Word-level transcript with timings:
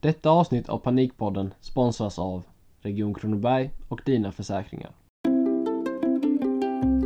Detta 0.00 0.30
avsnitt 0.30 0.68
av 0.68 0.78
Panikpodden 0.78 1.54
sponsras 1.60 2.18
av 2.18 2.42
Region 2.82 3.14
Kronoberg 3.14 3.70
och 3.88 4.00
Dina 4.04 4.32
Försäkringar. 4.32 4.90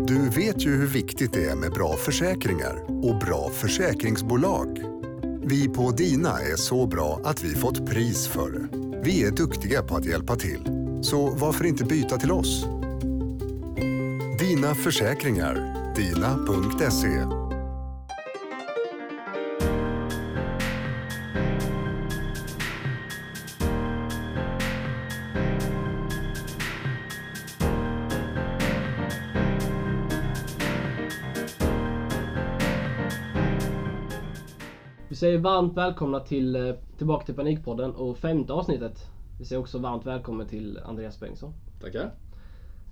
Du 0.06 0.30
vet 0.30 0.66
ju 0.66 0.70
hur 0.70 0.86
viktigt 0.86 1.32
det 1.32 1.44
är 1.44 1.56
med 1.56 1.72
bra 1.72 1.92
försäkringar 1.92 2.82
och 2.88 3.18
bra 3.18 3.50
försäkringsbolag. 3.50 4.82
Vi 5.42 5.68
på 5.68 5.90
Dina 5.90 6.30
är 6.30 6.56
så 6.56 6.86
bra 6.86 7.20
att 7.24 7.44
vi 7.44 7.54
fått 7.54 7.86
pris 7.86 8.28
för 8.28 8.50
det. 8.50 8.68
Vi 9.04 9.24
är 9.24 9.30
duktiga 9.30 9.82
på 9.82 9.96
att 9.96 10.04
hjälpa 10.04 10.36
till, 10.36 10.60
så 11.02 11.30
varför 11.30 11.64
inte 11.64 11.84
byta 11.84 12.16
till 12.16 12.32
oss? 12.32 12.66
Dina 14.38 14.74
Försäkringar, 14.74 15.54
dina.se. 15.96 17.43
säger 35.34 35.42
varmt 35.42 35.76
välkomna 35.76 36.20
till, 36.20 36.56
eh, 36.56 36.74
tillbaka 36.98 37.26
till 37.26 37.34
Panikpodden 37.34 37.90
och 37.94 38.18
femte 38.18 38.52
avsnittet. 38.52 39.10
Vi 39.38 39.44
säger 39.44 39.60
också 39.60 39.78
varmt 39.78 40.06
välkommen 40.06 40.46
till 40.46 40.78
Andreas 40.84 41.20
Bengtsson. 41.20 41.52
Tackar. 41.80 42.14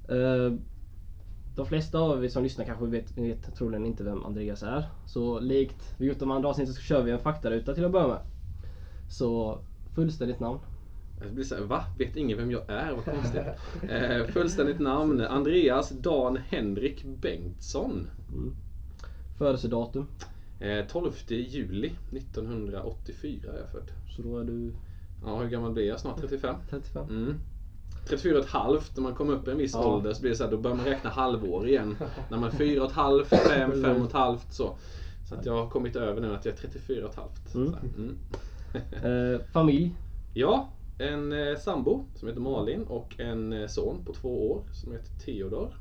Eh, 0.09 0.53
De 1.57 1.67
flesta 1.67 1.99
av 1.99 2.25
er 2.25 2.29
som 2.29 2.43
lyssnar 2.43 2.65
kanske 2.65 2.87
vet, 2.87 3.19
vet 3.19 3.55
troligen 3.55 3.87
inte 3.87 4.05
vem 4.05 4.25
Andreas 4.25 4.63
är. 4.63 4.85
Så 5.07 5.41
likt 5.41 5.95
vi 5.99 6.07
gjort 6.07 6.19
de 6.19 6.31
andra 6.31 6.49
avsnitten 6.49 6.75
så 6.75 6.81
kör 6.83 7.03
vi 7.03 7.11
en 7.11 7.19
faktaruta 7.19 7.75
till 7.75 7.85
att 7.85 7.93
börja 7.93 8.09
med. 8.09 8.21
Så 9.09 9.59
fullständigt 9.95 10.41
namn. 10.41 10.59
Jag 11.23 11.33
blir 11.35 11.45
såhär, 11.45 11.63
va? 11.63 11.85
Vet 11.99 12.17
ingen 12.17 12.39
vem 12.39 12.51
jag 12.51 12.71
är? 12.71 12.93
Vad 12.93 13.05
konstigt. 13.05 13.43
eh, 13.91 14.27
fullständigt 14.27 14.81
namn 14.81 15.21
Andreas 15.21 15.91
Dan 15.91 16.37
Henrik 16.37 17.05
Bengtsson. 17.05 18.07
Mm. 18.33 18.57
Födelsedatum. 19.39 20.07
Eh, 20.63 20.87
12 20.87 21.13
juli 21.29 21.93
1984 22.11 23.53
är 23.53 23.59
jag 23.59 23.71
född. 23.71 23.91
Så 24.17 24.23
då 24.23 24.39
är 24.39 24.45
du 24.45 24.73
Ja, 25.25 25.37
hur 25.37 25.49
gammal 25.49 25.73
blir 25.73 25.89
jag? 25.89 26.01
Snart 26.01 26.21
35. 26.21 26.57
35. 26.71 27.09
Mm. 27.09 27.35
34 28.09 28.39
och 28.39 28.45
ett 28.45 28.51
halvt, 28.51 28.97
när 28.97 29.03
man 29.03 29.15
kommer 29.15 29.33
upp 29.33 29.49
i 29.49 29.51
en 29.51 29.57
viss 29.59 29.75
Ja. 29.75 29.85
ålder 29.87 30.13
så 30.13 30.21
blir 30.21 30.31
det 30.31 30.37
så 30.37 30.45
här, 30.45 30.51
då 30.51 30.57
börjar 30.59 30.77
man 30.77 30.87
räkna 30.87 31.11
halvår 31.11 31.69
igen. 31.69 31.97
när 32.31 32.39
man 32.39 32.49
är 32.51 32.57
4 32.57 32.83
och 32.83 32.91
ett 32.91 32.97
halvt, 32.97 33.29
5, 33.29 33.83
5 33.83 33.97
och 34.03 34.07
ett 34.07 34.13
halvt 34.13 34.53
så. 34.53 34.77
Så 35.29 35.35
att 35.35 35.47
jag 35.47 35.53
har 35.53 35.71
kommit 35.71 35.97
över 35.97 36.21
nu 36.21 36.35
att 36.35 36.45
jag 36.45 36.55
är 36.55 36.59
34 36.59 37.05
och 37.05 37.11
ett 37.11 37.17
halvt. 37.17 37.55
Mm. 37.55 37.75
Mm. 37.97 38.17
Eh, 39.03 39.41
familj. 39.53 39.95
Ja, 40.35 40.69
en 40.99 41.33
eh, 41.33 41.57
sambo 41.59 42.05
som 42.15 42.29
heter 42.29 42.41
Malin 42.41 42.83
och 42.83 43.21
en 43.21 43.53
eh, 43.53 43.67
son 43.67 44.05
på 44.05 44.13
två 44.15 44.51
år 44.53 44.63
som 44.73 44.93
heter 44.93 45.13
Theodor. 45.25 45.75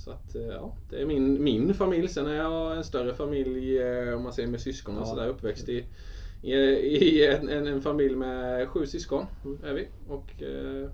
Mm. 0.00 0.04
Så 0.04 0.10
att, 0.10 0.34
eh, 0.34 0.54
ja, 0.56 0.76
det 0.90 1.02
är 1.02 1.06
min, 1.06 1.44
min 1.44 1.74
familj. 1.74 2.08
Sen 2.08 2.26
är 2.26 2.34
jag 2.36 2.76
en 2.76 2.84
större 2.84 3.14
familj, 3.14 3.78
eh, 3.78 4.14
om 4.16 4.22
man 4.22 4.32
säger 4.32 4.48
med 4.48 4.60
syskon 4.60 4.96
och 4.96 5.02
Ja. 5.02 5.06
sådär, 5.06 5.28
uppväxt 5.28 5.68
i, 5.68 5.84
i, 6.42 6.52
i 6.54 7.26
en, 7.26 7.48
en, 7.48 7.66
en 7.66 7.82
familj 7.82 8.16
med 8.16 8.68
sju 8.68 8.86
syskon. 8.86 9.26
Mm. 9.44 9.58
Är 9.64 9.74
vi. 9.74 9.88
Och 10.08 10.42
eh, 10.42 10.90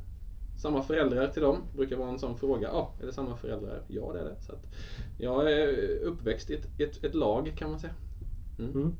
samma 0.63 0.83
föräldrar 0.83 1.29
till 1.29 1.43
dem. 1.43 1.57
brukar 1.77 1.97
vara 1.97 2.09
en 2.09 2.19
sån 2.19 2.39
fråga. 2.39 2.69
Ja, 2.73 2.93
är 3.03 3.07
det 3.07 3.13
samma 3.13 3.37
föräldrar? 3.37 3.83
Ja, 3.89 4.13
det 4.13 4.21
är 4.21 4.25
det. 4.25 4.37
Så 4.41 4.53
att 4.53 4.67
jag 5.19 5.53
är 5.53 5.98
uppväxt 6.03 6.51
i 6.51 6.55
ett, 6.55 6.81
ett, 6.81 7.05
ett 7.05 7.15
lag 7.15 7.53
kan 7.57 7.70
man 7.70 7.81
säga. 7.81 7.95
Mm. 8.59 8.93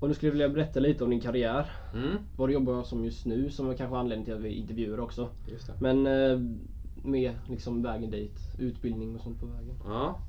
Och 0.00 0.08
nu 0.08 0.14
skulle 0.14 0.28
jag 0.28 0.32
vilja 0.32 0.48
berätta 0.48 0.80
lite 0.80 1.04
om 1.04 1.10
din 1.10 1.20
karriär. 1.20 1.70
Mm, 1.94 2.16
Vad 2.36 2.48
du 2.48 2.52
jobbar 2.52 2.82
som 2.82 3.04
just 3.04 3.26
nu 3.26 3.50
som 3.50 3.70
är 3.70 3.74
kanske 3.76 3.96
anledning 3.96 4.24
till 4.24 4.34
att 4.34 4.40
vi 4.40 4.48
intervjuar 4.54 5.00
också. 5.00 5.28
Men 5.80 6.06
eh, 6.06 6.40
med 7.06 7.32
liksom 7.48 7.82
vägen 7.82 8.10
dit. 8.10 8.38
Utbildning 8.58 9.14
och 9.14 9.20
sånt 9.20 9.40
på 9.40 9.46
vägen. 9.46 9.74
Ja. 9.84 10.20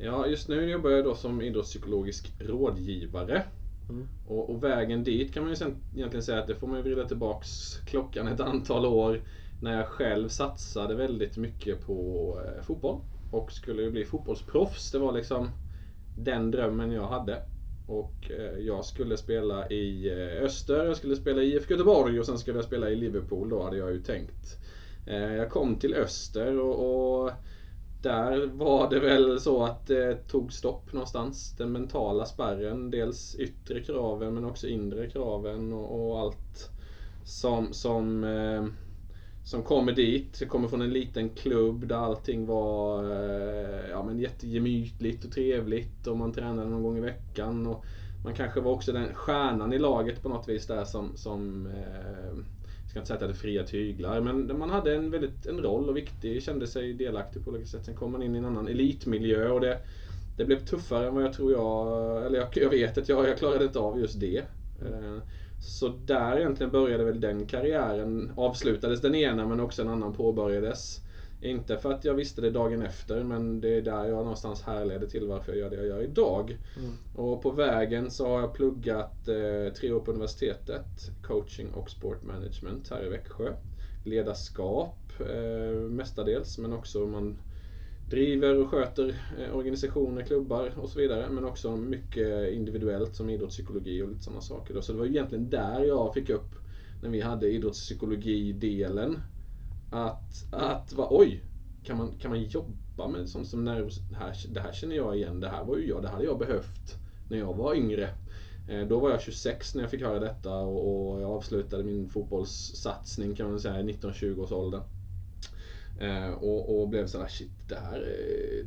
ja, 0.00 0.26
just 0.26 0.48
nu 0.48 0.70
jobbar 0.70 0.90
jag 0.90 1.04
då 1.04 1.14
som 1.14 1.42
idrottspsykologisk 1.42 2.32
rådgivare. 2.40 3.42
Mm. 3.88 4.08
Och, 4.26 4.50
och 4.50 4.64
vägen 4.64 5.04
dit 5.04 5.34
kan 5.34 5.42
man 5.42 5.50
ju 5.52 5.56
sen 5.56 5.76
egentligen 5.96 6.22
säga 6.22 6.40
att 6.40 6.46
det 6.46 6.54
får 6.54 6.66
man 6.66 6.76
ju 6.76 6.82
vrida 6.82 7.08
tillbaks 7.08 7.78
klockan 7.86 8.28
ett 8.28 8.40
antal 8.40 8.86
år 8.86 9.20
när 9.62 9.76
jag 9.76 9.86
själv 9.86 10.28
satsade 10.28 10.94
väldigt 10.94 11.36
mycket 11.36 11.86
på 11.86 12.30
eh, 12.44 12.62
fotboll 12.62 13.00
och 13.32 13.52
skulle 13.52 13.82
ju 13.82 13.90
bli 13.90 14.04
fotbollsproffs. 14.04 14.92
Det 14.92 14.98
var 14.98 15.12
liksom 15.12 15.48
den 16.18 16.50
drömmen 16.50 16.92
jag 16.92 17.06
hade. 17.06 17.42
Och 17.86 18.30
eh, 18.30 18.58
jag 18.58 18.84
skulle 18.84 19.16
spela 19.16 19.68
i 19.68 20.08
eh, 20.08 20.44
Öster, 20.44 20.84
jag 20.84 20.96
skulle 20.96 21.16
spela 21.16 21.42
i 21.42 21.54
IFK 21.54 21.70
Göteborg 21.70 22.20
och 22.20 22.26
sen 22.26 22.38
skulle 22.38 22.58
jag 22.58 22.64
spela 22.64 22.90
i 22.90 22.96
Liverpool 22.96 23.48
då 23.48 23.62
hade 23.62 23.76
jag 23.76 23.92
ju 23.92 24.02
tänkt. 24.02 24.58
Eh, 25.06 25.34
jag 25.34 25.50
kom 25.50 25.76
till 25.76 25.94
Öster 25.94 26.58
och, 26.58 27.24
och 27.24 27.30
där 28.02 28.46
var 28.46 28.90
det 28.90 29.00
väl 29.00 29.40
så 29.40 29.64
att 29.64 29.86
det 29.86 30.28
tog 30.28 30.52
stopp 30.52 30.92
någonstans. 30.92 31.54
Den 31.58 31.72
mentala 31.72 32.24
spärren, 32.24 32.90
dels 32.90 33.36
yttre 33.38 33.80
kraven 33.80 34.34
men 34.34 34.44
också 34.44 34.66
inre 34.68 35.10
kraven 35.10 35.72
och, 35.72 36.10
och 36.10 36.20
allt 36.20 36.70
som, 37.24 37.72
som, 37.72 38.24
eh, 38.24 38.64
som 39.44 39.62
kommer 39.62 39.92
dit. 39.92 40.36
Jag 40.40 40.50
kommer 40.50 40.68
från 40.68 40.82
en 40.82 40.92
liten 40.92 41.28
klubb 41.28 41.88
där 41.88 41.96
allting 41.96 42.46
var 42.46 43.04
eh, 43.04 43.90
ja, 43.90 44.02
men 44.02 44.18
jättegemytligt 44.18 45.24
och 45.24 45.32
trevligt 45.32 46.06
och 46.06 46.16
man 46.16 46.32
tränade 46.32 46.70
någon 46.70 46.82
gång 46.82 46.98
i 46.98 47.00
veckan. 47.00 47.66
Och 47.66 47.84
man 48.24 48.34
kanske 48.34 48.60
var 48.60 48.72
också 48.72 48.92
den 48.92 49.14
stjärnan 49.14 49.72
i 49.72 49.78
laget 49.78 50.22
på 50.22 50.28
något 50.28 50.48
vis 50.48 50.66
där 50.66 50.84
som, 50.84 51.16
som 51.16 51.66
eh, 51.66 52.38
ska 52.94 53.00
inte 53.00 53.06
säga 53.06 53.16
att 53.16 53.20
jag 53.20 53.28
hade 53.28 53.38
fria 53.38 53.64
tyglar, 53.64 54.20
men 54.20 54.58
man 54.58 54.70
hade 54.70 54.94
en, 54.94 55.10
väldigt, 55.10 55.46
en 55.46 55.62
roll 55.62 55.88
och 55.88 55.96
viktig, 55.96 56.42
kände 56.42 56.66
sig 56.66 56.92
delaktig 56.92 57.44
på 57.44 57.50
olika 57.50 57.66
sätt. 57.66 57.84
Sen 57.84 57.94
kom 57.94 58.12
man 58.12 58.22
in 58.22 58.34
i 58.34 58.38
en 58.38 58.44
annan 58.44 58.68
elitmiljö 58.68 59.48
och 59.48 59.60
det, 59.60 59.78
det 60.36 60.44
blev 60.44 60.64
tuffare 60.64 61.06
än 61.06 61.14
vad 61.14 61.24
jag 61.24 61.32
tror 61.32 61.52
jag, 61.52 62.26
eller 62.26 62.38
jag, 62.38 62.48
jag 62.54 62.70
vet 62.70 62.98
att 62.98 63.08
jag, 63.08 63.28
jag 63.28 63.38
klarade 63.38 63.64
inte 63.64 63.78
av 63.78 64.00
just 64.00 64.20
det. 64.20 64.36
Eh, 64.82 65.18
så 65.60 65.88
där 65.88 66.36
egentligen 66.36 66.72
började 66.72 67.04
väl 67.04 67.20
den 67.20 67.46
karriären. 67.46 68.32
Avslutades 68.36 69.00
den 69.00 69.14
ena 69.14 69.46
men 69.46 69.60
också 69.60 69.82
en 69.82 69.88
annan 69.88 70.12
påbörjades. 70.12 71.00
Inte 71.44 71.76
för 71.76 71.92
att 71.92 72.04
jag 72.04 72.14
visste 72.14 72.40
det 72.40 72.50
dagen 72.50 72.82
efter 72.82 73.24
men 73.24 73.60
det 73.60 73.76
är 73.76 73.82
där 73.82 74.04
jag 74.04 74.16
någonstans 74.16 74.62
härleder 74.62 75.06
till 75.06 75.26
varför 75.26 75.52
jag 75.52 75.58
gör 75.58 75.70
det 75.70 75.76
jag 75.76 75.86
gör 75.86 76.02
idag. 76.02 76.58
Mm. 76.76 76.92
Och 77.14 77.42
på 77.42 77.50
vägen 77.50 78.10
så 78.10 78.28
har 78.28 78.40
jag 78.40 78.54
pluggat 78.54 79.28
eh, 79.28 79.72
tre 79.72 79.92
år 79.92 80.00
på 80.00 80.10
universitetet. 80.10 80.86
Coaching 81.22 81.70
och 81.74 81.90
sport 81.90 82.22
management 82.22 82.90
här 82.90 83.06
i 83.06 83.08
Växjö. 83.08 83.52
Ledarskap 84.04 84.96
eh, 85.20 85.80
mestadels 85.80 86.58
men 86.58 86.72
också 86.72 87.06
man 87.06 87.36
driver 88.10 88.58
och 88.58 88.70
sköter 88.70 89.16
eh, 89.38 89.56
organisationer, 89.56 90.22
klubbar 90.22 90.72
och 90.76 90.88
så 90.88 90.98
vidare. 90.98 91.30
Men 91.30 91.44
också 91.44 91.76
mycket 91.76 92.52
individuellt 92.52 93.16
som 93.16 93.30
idrottspsykologi 93.30 94.02
och 94.02 94.08
lite 94.08 94.22
sådana 94.22 94.40
saker. 94.40 94.74
Då. 94.74 94.82
Så 94.82 94.92
det 94.92 94.98
var 94.98 95.06
egentligen 95.06 95.50
där 95.50 95.84
jag 95.84 96.14
fick 96.14 96.30
upp, 96.30 96.54
när 97.02 97.10
vi 97.10 97.20
hade 97.20 97.50
idrottspsykologi-delen, 97.50 99.18
att, 99.94 100.46
att 100.50 100.92
va, 100.92 101.08
oj, 101.10 101.44
kan 101.84 101.96
man, 101.98 102.12
kan 102.20 102.30
man 102.30 102.42
jobba 102.42 103.08
med 103.08 103.28
sånt 103.28 103.48
som 103.48 103.64
nerv... 103.64 103.90
Det 104.10 104.16
här, 104.16 104.36
det 104.48 104.60
här 104.60 104.72
känner 104.72 104.96
jag 104.96 105.16
igen, 105.16 105.40
det 105.40 105.48
här 105.48 105.64
var 105.64 105.76
ju 105.76 105.88
jag, 105.88 106.02
det 106.02 106.08
hade 106.08 106.24
jag 106.24 106.38
behövt 106.38 106.98
när 107.28 107.38
jag 107.38 107.54
var 107.54 107.74
yngre. 107.74 108.10
Eh, 108.68 108.86
då 108.88 109.00
var 109.00 109.10
jag 109.10 109.20
26 109.20 109.74
när 109.74 109.82
jag 109.82 109.90
fick 109.90 110.02
höra 110.02 110.18
detta 110.20 110.56
och 110.56 111.20
jag 111.20 111.30
avslutade 111.30 111.84
min 111.84 112.08
fotbollssatsning 112.08 113.34
kan 113.34 113.50
man 113.50 113.60
säga 113.60 113.80
i 113.80 113.82
19-20 113.82 114.40
års 114.42 114.52
ålder. 114.52 114.82
Och, 116.40 116.80
och 116.80 116.88
blev 116.88 117.06
sådär, 117.06 117.28
shit 117.28 117.50
det 117.68 117.76
här, 117.76 118.00
är- 118.00 118.64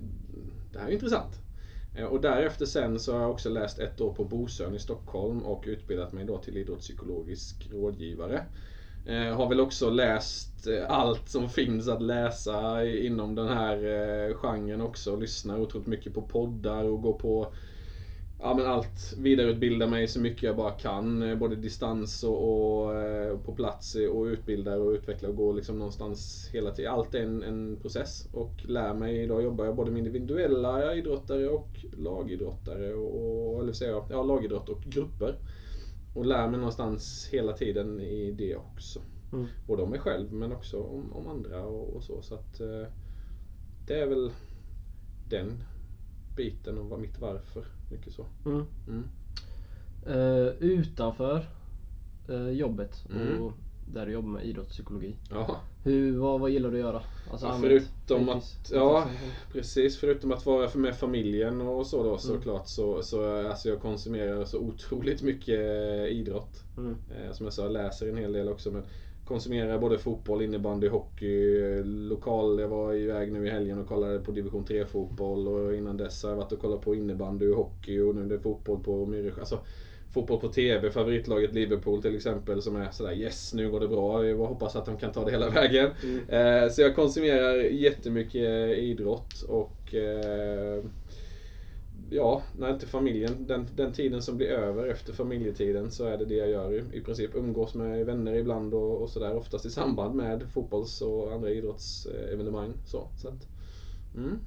det 0.74 0.80
här 0.80 0.88
är 0.88 0.92
intressant. 0.92 1.40
Eh, 1.96 2.06
och 2.06 2.22
därefter 2.22 2.66
sen 2.66 3.00
så 3.00 3.14
har 3.14 3.22
jag 3.22 3.32
också 3.32 3.50
läst 3.50 3.80
ett 3.80 4.02
år 4.02 4.14
på 4.14 4.26
Bosön 4.26 4.76
i 4.76 4.80
Stockholm 4.80 5.44
och 5.44 5.64
utbildat 5.68 6.14
mig 6.14 6.26
då 6.26 6.38
till 6.38 6.58
idrottspsykologisk 6.58 7.68
rådgivare. 7.72 8.46
Eh, 9.08 9.36
har 9.36 9.50
väl 9.50 9.60
också 9.60 9.90
läst 9.90 10.68
eh, 10.68 10.92
allt 10.92 11.30
som 11.30 11.50
finns 11.50 11.88
att 11.88 12.02
läsa 12.02 12.86
inom 12.86 13.36
den 13.36 13.48
här 13.48 13.76
eh, 13.76 14.36
genren 14.36 14.82
också. 14.82 15.16
Lyssnar 15.16 15.60
otroligt 15.60 15.88
mycket 15.88 16.14
på 16.14 16.22
poddar 16.22 16.84
och 16.84 17.02
går 17.02 17.14
på 17.14 17.54
ja, 18.40 18.54
men 18.54 18.66
allt. 18.66 19.14
Vidareutbildar 19.18 19.88
mig 19.88 20.08
så 20.08 20.20
mycket 20.20 20.44
jag 20.44 20.56
bara 20.56 20.72
kan. 20.72 21.22
Eh, 21.22 21.36
både 21.36 21.56
distans 21.56 22.24
och, 22.24 22.84
och 22.84 23.46
på 23.46 23.54
plats 23.56 23.96
och 23.96 24.24
utbildar 24.24 24.78
och 24.78 24.92
utvecklar 24.92 25.30
och 25.30 25.36
går 25.36 25.54
liksom 25.54 25.80
någonstans 25.80 26.50
hela 26.54 26.72
tiden. 26.72 26.94
Allt 26.94 27.16
är 27.16 27.24
en, 27.24 27.44
en 27.44 27.78
process 27.82 28.28
och 28.32 28.54
lär 28.66 28.94
mig. 28.94 29.24
Idag 29.24 29.44
jobbar 29.44 29.66
jag 29.66 29.76
både 29.76 29.92
med 29.92 30.00
individuella 30.00 30.96
idrottare 30.96 31.50
och 31.50 31.86
lagidrottare 31.98 32.94
och, 32.94 33.54
och 33.54 33.62
eller 33.62 33.74
säga, 33.74 34.04
ja, 34.10 34.24
lagidrott 34.24 34.70
och 34.70 34.82
grupper. 34.84 35.36
Och 36.18 36.26
lär 36.26 36.48
mig 36.48 36.60
någonstans 36.60 37.30
hela 37.32 37.54
tiden 37.54 38.00
i 38.02 38.32
det 38.32 38.56
också. 38.56 39.00
Mm. 39.34 39.48
Både 39.68 39.84
om 39.84 39.90
mig 39.90 40.00
själv 40.00 40.34
men 40.34 40.52
också 40.52 40.82
om, 40.84 41.14
om 41.14 41.28
andra 41.28 41.66
och, 41.66 41.96
och 41.96 42.04
så. 42.04 42.22
Så 42.22 42.36
att 42.36 42.60
eh, 42.60 42.88
det 43.88 44.02
är 44.02 44.08
väl 44.08 44.32
den 45.30 45.64
biten 46.36 46.78
och 46.78 46.86
vad 46.86 47.00
mitt 47.00 47.20
varför. 47.20 47.66
Mycket 47.92 48.14
så. 48.14 48.26
Mm. 48.46 48.66
Mm. 48.88 49.04
Eh, 50.06 50.48
utanför 50.60 51.46
eh, 52.30 52.50
jobbet 52.50 53.06
Mm. 53.16 53.42
och 53.42 53.54
där 53.94 54.06
du 54.06 54.12
jobbar 54.12 54.30
med 54.30 54.46
idrottspsykologi. 54.46 55.16
Ja, 55.30 55.62
Hur, 55.84 56.18
vad, 56.18 56.40
vad 56.40 56.50
gillar 56.50 56.70
du 56.72 56.76
att 56.78 56.82
göra? 56.82 57.02
Alltså 57.32 57.46
Ja, 57.48 57.58
förutom 57.62 58.30
fritids- 58.30 58.38
att- 58.38 58.72
ja. 58.74 59.08
precis. 59.52 59.98
Förutom 59.98 60.32
att 60.32 60.46
vara 60.46 60.70
med 60.76 60.96
familjen 60.96 61.62
och 61.62 61.88
så 61.88 61.98
Mm. 62.00 62.10
då 62.12 62.18
såklart 62.18 62.68
så, 62.68 63.02
så 63.02 63.48
alltså 63.48 63.70
jag 63.70 63.80
konsumerar 63.82 64.46
så 64.46 64.60
otroligt 64.60 65.22
mycket 65.22 65.60
eh, 65.60 66.06
idrott. 66.06 66.64
Mm. 66.78 66.96
Eh, 67.18 67.32
Som 67.32 67.46
jag 67.46 67.54
sa, 67.54 67.62
jag 67.64 67.72
läser 67.72 68.10
en 68.10 68.18
hel 68.18 68.32
del 68.34 68.50
också. 68.50 68.72
Men 68.72 68.84
konsumerar 69.26 69.80
både 69.80 69.98
fotboll, 69.98 70.42
innebandy, 70.42 70.88
hockey, 70.88 71.64
lokal. 71.84 72.60
Jag 72.60 72.68
var 72.68 72.94
iväg 72.94 73.32
nu 73.32 73.48
i 73.48 73.50
helgen 73.50 73.80
och 73.80 73.88
kollade 73.88 74.20
på 74.20 74.32
division 74.32 74.66
3 74.66 74.86
fotboll 74.86 75.48
och 75.48 75.76
innan 75.76 75.98
dess 75.98 76.24
har 76.24 76.30
jag 76.30 76.38
varit 76.38 76.52
och 76.52 76.60
kollat 76.60 76.82
på 76.82 76.96
innebandy 76.96 77.48
och 77.48 77.58
hockey 77.58 78.00
och 78.00 78.16
nu 78.16 78.22
är 78.22 78.26
det 78.30 78.40
fotboll 78.40 78.80
på 78.84 79.06
Myresjö. 79.06 79.40
Alltså, 79.42 79.60
fotboll 80.14 80.40
på 80.40 80.48
TV, 80.48 80.92
favoritlaget 80.92 81.54
Liverpool 81.54 82.02
till 82.02 82.16
exempel 82.16 82.62
som 82.62 82.76
är 82.76 82.92
sådär 82.92 83.14
yes, 83.14 83.54
nu 83.54 83.72
går 83.72 83.80
det 83.80 83.88
bra. 83.88 84.26
Jag 84.26 84.38
hoppas 84.38 84.76
att 84.76 84.86
de 84.86 84.98
kan 84.98 85.12
ta 85.12 85.26
det 85.26 85.32
hela 85.32 85.50
vägen. 85.50 85.92
Eh, 86.28 86.70
Så 86.70 86.82
jag 86.82 86.96
konsumerar 86.96 87.56
jättemycket 87.56 88.78
idrott 88.78 89.42
och 89.48 89.94
eh, 89.96 90.84
ja, 92.10 92.42
när 92.58 92.74
inte 92.74 92.86
familjen, 92.88 93.46
den, 93.48 93.68
den 93.76 93.94
tiden 93.94 94.22
som 94.22 94.38
blir 94.38 94.48
över 94.48 94.88
efter 94.88 95.14
familjetiden 95.14 95.92
så 95.92 96.06
är 96.06 96.18
det 96.18 96.26
det 96.26 96.36
jag 96.36 96.50
gör 96.50 96.74
i, 96.74 96.98
i 96.98 97.02
princip. 97.02 97.36
Umgås 97.36 97.74
med 97.76 98.06
vänner 98.06 98.34
ibland 98.36 98.74
och, 98.74 99.02
och 99.02 99.10
sådär. 99.10 99.36
Oftast 99.36 99.66
i 99.66 99.70
samband 99.70 100.16
med 100.16 100.44
fotbolls 100.54 101.02
och 101.02 101.34
andra 101.34 101.50
idrottsevenemang. 101.50 102.74
Så, 102.86 103.08
så 103.22 103.28
att, 103.28 103.48
mm. 104.16 104.40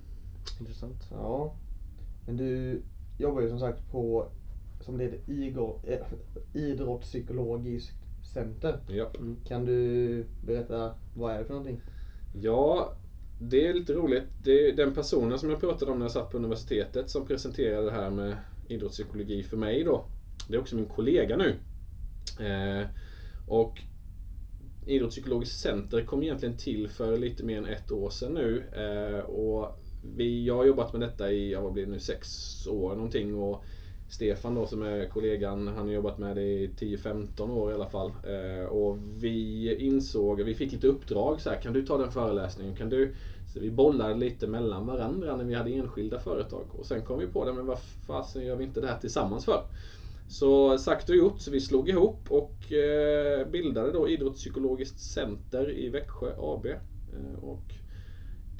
Intressant. 0.61 1.09
Ja. 1.11 1.55
Men 2.27 2.37
du 2.37 2.83
jobbar 3.19 3.41
ju 3.41 3.49
som 3.49 3.61
sagt 3.61 3.91
på, 3.91 4.27
som 4.81 4.99
det 4.99 5.05
heter, 5.05 5.21
igor, 5.27 5.81
eh, 5.87 6.07
idrottspsykologiskt 6.55 7.97
center. 8.35 8.79
ja. 8.89 9.13
Kan 9.45 9.65
du 9.65 10.25
berätta, 10.47 10.95
vad 11.15 11.35
är 11.35 11.39
det 11.39 11.45
för 11.45 11.55
någonting? 11.55 11.81
Ja, 12.35 12.97
det 13.41 13.67
är 13.67 13.75
lite 13.75 13.93
roligt. 13.93 14.25
Det 14.45 14.69
är 14.69 14.77
den 14.77 14.95
personen 14.95 15.39
som 15.39 15.51
jag 15.51 15.61
pratade 15.61 15.93
om 15.93 15.99
när 15.99 16.05
jag 16.05 16.13
satt 16.13 16.31
på 16.31 16.37
universitetet 16.37 17.11
som 17.11 17.27
presenterade 17.27 17.87
det 17.87 17.93
här 17.93 18.11
med 18.11 18.37
idrottspsykologi 18.69 19.43
för 19.43 19.57
mig 19.57 19.85
då. 19.85 20.05
Det 20.49 20.55
är 20.55 20.61
också 20.61 20.77
min 20.77 20.87
kollega 20.87 21.37
nu. 21.37 21.55
Eh, 22.47 22.87
och 23.49 23.81
Idrottspsykologiskt 24.87 25.61
center 25.61 26.05
kom 26.05 26.23
egentligen 26.23 26.57
till 26.57 26.89
för 26.89 27.19
lite 27.19 27.45
mer 27.45 27.59
än 27.59 27.67
ett 27.67 27.93
år 27.93 28.11
sedan 28.11 28.35
nu. 28.35 28.65
Eh, 28.73 29.25
och 29.25 29.81
vi, 30.17 30.47
jag 30.47 30.57
har 30.57 30.65
jobbat 30.65 30.93
med 30.93 31.01
detta 31.01 31.33
i, 31.33 31.55
vad 31.55 31.73
blir 31.73 31.87
det 31.87 31.93
nu, 31.93 32.01
sex 32.01 32.29
år 32.67 32.95
någonting. 32.95 33.35
Och 33.35 33.65
Stefan 34.11 34.55
då 34.55 34.67
som 34.67 34.83
är 34.83 35.07
kollegan, 35.07 35.69
han 35.69 35.87
har 35.87 35.95
jobbat 35.95 36.19
med 36.19 36.37
det 36.37 36.43
i 36.43 36.71
10-15 36.79 37.51
år 37.51 37.71
i 37.71 37.75
alla 37.75 37.89
fall. 37.89 38.13
Eh, 38.25 38.65
och 38.65 38.99
vi 39.19 39.75
insåg, 39.79 40.43
vi 40.43 40.55
fick 40.55 40.73
lite 40.73 40.87
uppdrag 40.87 41.41
så 41.41 41.51
här, 41.51 41.61
kan 41.61 41.73
du 41.73 41.87
ta 41.87 41.99
den 41.99 42.13
föreläsningen? 42.13 42.77
Kan 42.77 42.89
du? 42.89 43.15
Så 43.53 43.61
vi 43.61 43.71
bollade 43.71 44.15
lite 44.15 44.47
mellan 44.47 44.87
varandra 44.87 45.37
när 45.37 45.45
vi 45.45 45.55
hade 45.55 45.71
enskilda 45.71 46.21
företag. 46.21 46.65
Och 46.79 46.87
sen 46.87 47.03
kom 47.03 47.19
vi 47.19 47.27
på 47.27 47.45
det, 47.45 47.53
men 47.53 47.67
vad 47.67 47.79
fasen 48.07 48.45
gör 48.45 48.57
vi 48.57 48.65
inte 48.65 48.81
det 48.81 48.87
här 48.87 48.99
tillsammans 48.99 49.45
för? 49.45 49.63
Så 50.29 50.79
sagt 50.79 51.09
och 51.09 51.17
gjort, 51.17 51.41
så 51.41 51.51
vi 51.51 51.61
slog 51.61 51.89
ihop 51.89 52.21
och 52.29 52.73
eh, 52.73 53.47
bildade 53.47 53.93
då 53.93 54.09
Idrottspsykologiskt 54.09 55.01
center 55.01 55.71
i 55.71 55.89
Växjö 55.89 56.33
AB. 56.39 56.67
Eh, 56.67 57.45
och 57.45 57.75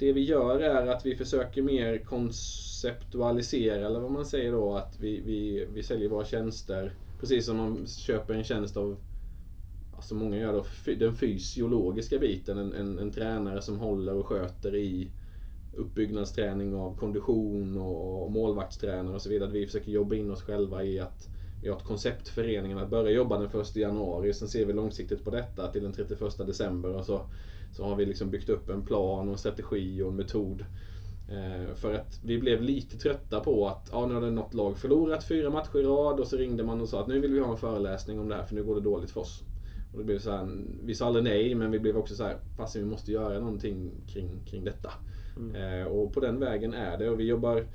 det 0.01 0.13
vi 0.13 0.21
gör 0.21 0.59
är 0.59 0.87
att 0.87 1.05
vi 1.05 1.15
försöker 1.15 1.61
mer 1.61 1.97
konceptualisera, 2.05 3.85
eller 3.87 3.99
vad 3.99 4.11
man 4.11 4.25
säger 4.25 4.51
då, 4.51 4.75
att 4.75 4.97
vi, 4.99 5.21
vi, 5.25 5.67
vi 5.73 5.83
säljer 5.83 6.09
våra 6.09 6.25
tjänster 6.25 6.91
precis 7.19 7.45
som 7.45 7.57
man 7.57 7.87
köper 7.87 8.33
en 8.33 8.43
tjänst 8.43 8.77
av 8.77 8.97
Alltså 9.95 10.15
många 10.15 10.37
gör 10.37 10.53
då 10.53 10.63
den 10.95 11.13
fysiologiska 11.15 12.19
biten, 12.19 12.57
en, 12.57 12.73
en, 12.73 12.99
en 12.99 13.11
tränare 13.11 13.61
som 13.61 13.77
håller 13.77 14.13
och 14.13 14.27
sköter 14.27 14.75
i 14.75 15.11
uppbyggnadsträning 15.77 16.75
av 16.75 16.95
kondition 16.95 17.77
och, 17.77 18.23
och 18.23 18.31
målvaktstränare 18.31 19.15
och 19.15 19.21
så 19.21 19.29
vidare. 19.29 19.51
Vi 19.51 19.65
försöker 19.65 19.91
jobba 19.91 20.15
in 20.15 20.31
oss 20.31 20.41
själva 20.41 20.83
i 20.83 20.99
att 20.99 21.29
vi 21.61 21.69
har 21.69 21.75
ett 21.75 21.83
koncept 21.83 22.27
för 22.27 22.43
föreningen 22.43 22.77
att 22.77 22.89
börja 22.89 23.11
jobba 23.11 23.37
den 23.37 23.61
1 23.61 23.75
januari. 23.75 24.33
Sen 24.33 24.47
ser 24.47 24.65
vi 24.65 24.73
långsiktigt 24.73 25.23
på 25.23 25.29
detta 25.29 25.67
till 25.67 25.83
den 25.83 25.93
31 25.93 26.19
december 26.37 26.89
och 26.89 27.05
så, 27.05 27.21
så 27.71 27.83
har 27.83 27.95
vi 27.95 28.05
liksom 28.05 28.29
byggt 28.29 28.49
upp 28.49 28.69
en 28.69 28.85
plan 28.85 29.27
och 29.27 29.33
en 29.33 29.37
strategi 29.37 30.01
och 30.01 30.09
en 30.09 30.15
metod. 30.15 30.65
Eh, 31.29 31.75
för 31.75 31.93
att 31.93 32.19
vi 32.23 32.39
blev 32.39 32.61
lite 32.61 32.97
trötta 32.97 33.39
på 33.39 33.67
att 33.67 33.89
ja, 33.91 34.05
nu 34.07 34.13
har 34.13 34.21
det 34.21 34.31
något 34.31 34.53
lag 34.53 34.77
förlorat 34.77 35.23
fyra 35.23 35.49
matcher 35.49 35.79
i 35.79 35.83
rad 35.83 36.19
och 36.19 36.27
så 36.27 36.37
ringde 36.37 36.63
man 36.63 36.81
och 36.81 36.89
sa 36.89 37.01
att 37.01 37.07
nu 37.07 37.19
vill 37.19 37.33
vi 37.33 37.39
ha 37.39 37.51
en 37.51 37.57
föreläsning 37.57 38.19
om 38.19 38.29
det 38.29 38.35
här 38.35 38.43
för 38.43 38.55
nu 38.55 38.63
går 38.63 38.75
det 38.75 38.81
dåligt 38.81 39.11
för 39.11 39.21
oss. 39.21 39.43
Och 39.91 39.97
det 39.97 40.03
blev 40.03 40.19
så 40.19 40.31
här, 40.31 40.49
vi 40.83 40.95
sa 40.95 41.05
aldrig 41.05 41.23
nej 41.23 41.55
men 41.55 41.71
vi 41.71 41.79
blev 41.79 41.97
också 41.97 42.15
så 42.15 42.23
här, 42.23 42.37
fast 42.57 42.75
vi 42.75 42.85
måste 42.85 43.11
göra 43.11 43.39
någonting 43.39 43.91
kring, 44.07 44.43
kring 44.45 44.63
detta. 44.63 44.91
Eh, 45.55 45.87
och 45.87 46.13
på 46.13 46.19
den 46.19 46.39
vägen 46.39 46.73
är 46.73 46.97
det 46.97 47.09
och 47.09 47.19
vi 47.19 47.23
jobbar 47.23 47.65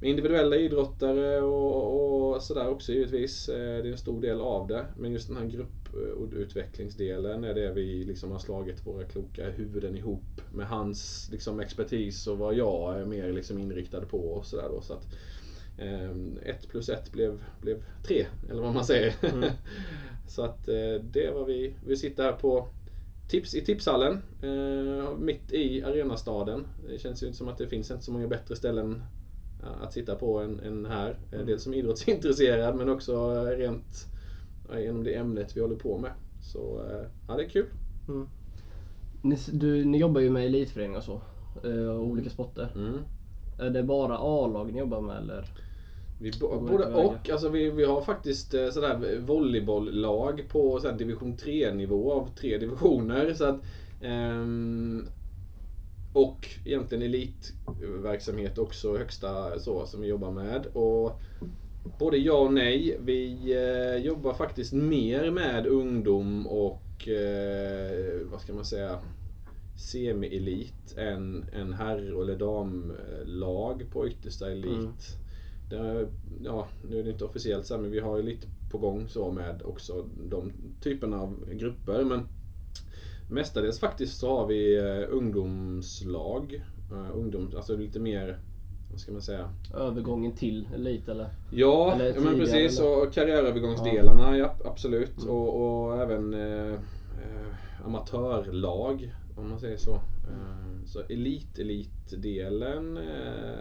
med 0.00 0.10
individuella 0.10 0.56
idrottare 0.56 1.40
och, 1.40 2.34
och 2.34 2.42
sådär 2.42 2.68
också 2.68 2.92
givetvis. 2.92 3.48
Eh, 3.48 3.82
Det 3.82 3.88
är 3.88 3.92
en 3.92 3.98
stor 3.98 4.20
del 4.20 4.40
av 4.40 4.66
det. 4.66 4.86
Men 4.96 5.12
just 5.12 5.28
den 5.28 5.36
här 5.36 5.46
grupputvecklingsdelen 5.46 7.44
är 7.44 7.54
det 7.54 7.72
vi 7.72 8.04
liksom 8.04 8.30
har 8.30 8.38
slagit 8.38 8.86
våra 8.86 9.04
kloka 9.04 9.50
huvuden 9.50 9.96
ihop 9.96 10.40
med 10.52 10.68
hans 10.68 11.28
liksom, 11.32 11.60
expertis 11.60 12.26
och 12.26 12.38
vad 12.38 12.54
jag 12.54 13.00
är 13.00 13.06
mer 13.06 13.32
liksom, 13.32 13.58
inriktad 13.58 14.00
på 14.00 14.18
och 14.18 14.46
sådär 14.46 14.68
då. 14.68 14.80
Så 14.80 14.92
att, 14.92 15.06
ehm, 15.78 16.38
ett 16.44 16.68
plus 16.68 16.88
ett 16.88 17.12
blev, 17.12 17.42
blev 17.60 17.82
tre, 18.06 18.26
eller 18.50 18.62
vad 18.62 18.74
man 18.74 18.84
säger. 18.84 19.14
så 20.28 20.42
att 20.42 20.68
eh, 20.68 20.94
det 21.02 21.30
var 21.34 21.44
vi. 21.44 21.74
Vi 21.86 21.96
sitter 21.96 22.22
här 22.22 22.32
på 22.32 22.68
Tips, 23.28 23.54
i 23.54 23.64
tipshallen, 23.64 24.22
eh, 24.42 25.18
mitt 25.18 25.52
i 25.52 25.82
arenastaden. 25.82 26.66
Det 26.88 26.98
känns 26.98 27.22
ju 27.22 27.32
som 27.32 27.48
att 27.48 27.58
det 27.58 27.66
finns 27.66 27.90
inte 27.90 28.04
så 28.04 28.12
många 28.12 28.26
bättre 28.28 28.56
ställen 28.56 29.02
att 29.82 29.92
sitta 29.92 30.14
på 30.14 30.38
än, 30.38 30.60
än 30.60 30.86
här. 30.86 31.16
Eh, 31.32 31.40
Dels 31.40 31.62
som 31.62 31.74
idrottsintresserad 31.74 32.76
men 32.76 32.88
också 32.88 33.12
eh, 33.12 33.58
rent 33.58 34.06
genom 34.78 35.04
det 35.04 35.14
ämnet 35.14 35.56
vi 35.56 35.60
håller 35.60 35.76
på 35.76 35.98
med. 35.98 36.10
Så 36.42 36.80
eh, 36.90 37.06
ja, 37.28 37.36
det 37.36 37.44
är 37.44 37.48
kul. 37.48 37.66
Ni, 39.22 39.38
du, 39.52 39.84
ni 39.84 39.98
jobbar 39.98 40.20
ju 40.20 40.30
med 40.30 40.46
elitföreningar 40.46 40.98
och 40.98 41.04
så. 41.04 41.20
eh, 41.64 41.88
Och 41.88 42.04
olika 42.04 42.30
sporter. 42.30 42.68
Mm. 42.74 42.98
Är 43.58 43.70
det 43.70 43.82
bara 43.82 44.18
A-lag 44.18 44.72
ni 44.72 44.78
jobbar 44.78 45.00
med 45.00 45.16
eller? 45.16 45.44
Vi 46.20 46.32
både 46.40 46.94
och. 46.94 47.30
Alltså 47.30 47.48
vi, 47.48 47.70
vi 47.70 47.84
har 47.84 48.00
faktiskt 48.00 48.54
eh, 48.54 48.70
sådär 48.70 49.20
volleybolllag 49.20 50.44
på 50.48 50.80
sådär 50.80 50.98
division 50.98 51.36
3 51.36 51.74
nivå 51.74 52.12
av 52.12 52.28
tre 52.40 52.58
divisioner. 52.58 53.34
Så 53.34 53.44
att, 53.44 53.60
ehm, 54.02 55.06
och 56.16 56.48
egentligen 56.64 57.02
elitverksamhet 57.04 58.58
också 58.58 58.96
högsta 58.96 59.58
så 59.58 59.86
som 59.86 60.00
vi 60.00 60.08
jobbar 60.08 60.30
med. 60.30 60.66
Och 60.66 61.20
både 61.98 62.16
ja 62.16 62.38
och 62.38 62.52
nej. 62.52 62.98
Vi 63.00 63.52
eh, 63.52 64.04
jobbar 64.04 64.34
faktiskt 64.34 64.72
mer 64.72 65.30
med 65.30 65.66
ungdom 65.66 66.46
och 66.46 67.08
eh, 67.08 68.20
vad 68.30 68.40
ska 68.40 68.52
man 68.52 68.64
säga 68.64 68.98
semi-elit 69.76 70.96
än, 70.96 71.44
än 71.52 71.72
herr 71.72 72.22
eller 72.22 72.36
damlag 72.36 73.86
på 73.90 74.08
yttersta 74.08 74.52
elit. 74.52 74.66
Mm. 74.66 74.92
Det, 75.70 76.08
ja, 76.42 76.68
nu 76.88 76.98
är 76.98 77.04
det 77.04 77.10
inte 77.10 77.24
officiellt 77.24 77.66
så 77.66 77.74
här, 77.74 77.82
men 77.82 77.90
vi 77.90 78.00
har 78.00 78.16
ju 78.16 78.22
lite 78.22 78.46
på 78.70 78.78
gång 78.78 79.08
så 79.08 79.32
med 79.32 79.62
också 79.64 80.08
de 80.30 80.52
typerna 80.80 81.20
av 81.20 81.50
grupper. 81.52 82.04
Men 82.04 82.28
mestadels 83.28 83.80
faktiskt 83.80 84.18
så 84.18 84.36
har 84.36 84.46
vi 84.46 84.78
eh, 84.78 85.14
ungdomslag. 85.16 86.62
Eh, 86.92 87.16
ungdom, 87.16 87.50
alltså 87.56 87.76
lite 87.76 88.00
mer, 88.00 88.38
vad 88.90 89.00
ska 89.00 89.12
man 89.12 89.22
säga? 89.22 89.50
Övergången 89.74 90.32
till 90.32 90.68
elit 90.74 91.08
eller? 91.08 91.28
Ja, 91.50 91.92
Eller 91.94 92.06
ja 92.06 92.20
men 92.20 92.22
tidigare, 92.22 92.38
precis. 92.38 92.80
eller? 92.80 93.06
Och 93.06 93.12
karriärövergångsdelarna, 93.12 94.38
ja, 94.38 94.54
absolut. 94.64 95.22
Mm. 95.22 95.30
Och, 95.34 95.86
och 95.86 96.02
även 96.02 96.34
eh, 96.34 96.72
eh, 96.72 97.84
amatörlag, 97.84 99.14
om 99.36 99.50
man 99.50 99.60
säger 99.60 99.76
så. 99.76 99.94
Eh, 99.94 100.84
så 100.86 101.00
elit-elitdelen 101.00 102.96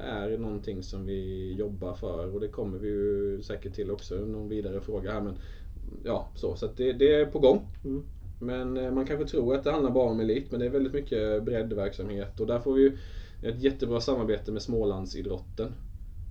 är 0.03 0.38
någonting 0.38 0.84
som 0.84 1.05
vi 1.05 1.53
jobbar 1.53 1.93
för 1.93 2.34
och 2.34 2.39
det 2.39 2.48
kommer 2.48 2.77
vi 2.77 2.88
ju 2.88 3.41
säkert 3.41 3.74
till 3.74 3.91
också, 3.91 4.15
någon 4.15 4.50
vidare 4.50 4.81
fråga 4.81 5.12
här. 5.12 5.22
Men, 5.22 5.38
ja, 6.03 6.27
så 6.36 6.55
så 6.55 6.67
det, 6.75 6.93
det 6.93 7.15
är 7.15 7.25
på 7.25 7.39
gång. 7.39 7.67
Mm. 7.84 8.03
Men 8.39 8.77
eh, 8.77 8.92
man 8.92 9.06
kanske 9.06 9.27
tror 9.27 9.56
att 9.56 9.63
det 9.63 9.72
handlar 9.72 9.92
bara 9.92 10.10
om 10.12 10.20
elit, 10.20 10.51
men 10.51 10.60
det 10.60 10.65
är 10.65 10.70
väldigt 10.70 10.94
mycket 10.94 11.44
breddverksamhet. 11.44 12.39
Och 12.39 12.48
där 12.48 12.60
får 12.60 12.74
vi 12.74 12.82
ju 12.82 12.98
ett 13.42 13.62
jättebra 13.62 14.01
samarbete 14.01 14.51
med 14.51 14.62
Smålandsidrotten. 14.62 15.74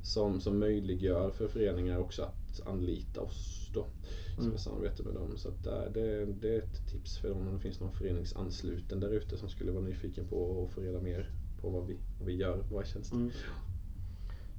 Som, 0.02 0.40
som 0.40 0.58
möjliggör 0.58 1.30
för 1.30 1.48
föreningar 1.48 1.98
också 1.98 2.22
att 2.22 2.66
anlita 2.66 3.20
oss 3.20 3.70
då. 3.74 3.86
Som 4.34 4.44
Mm. 4.44 4.54
ett 4.54 4.60
samarbete 4.60 5.02
med 5.02 5.14
dem. 5.14 5.36
Så 5.36 5.48
att 5.48 5.64
det, 5.94 6.26
det 6.40 6.54
är 6.54 6.58
ett 6.58 6.88
tips 6.92 7.18
för 7.18 7.28
dem 7.28 7.38
om 7.48 7.54
det 7.54 7.60
finns 7.60 7.80
någon 7.80 7.92
föreningsansluten 7.92 9.00
där 9.00 9.10
ute 9.10 9.36
som 9.36 9.48
skulle 9.48 9.72
vara 9.72 9.84
nyfiken 9.84 10.28
på 10.28 10.64
att 10.64 10.74
få 10.74 10.80
reda 10.80 11.00
mer 11.00 11.30
på 11.60 11.70
vad 11.70 11.86
vi, 11.86 11.96
vad 12.18 12.26
vi 12.26 12.34
gör, 12.36 12.58
våra 12.70 12.84
tjänster. 12.84 13.16
Mm. 13.16 13.30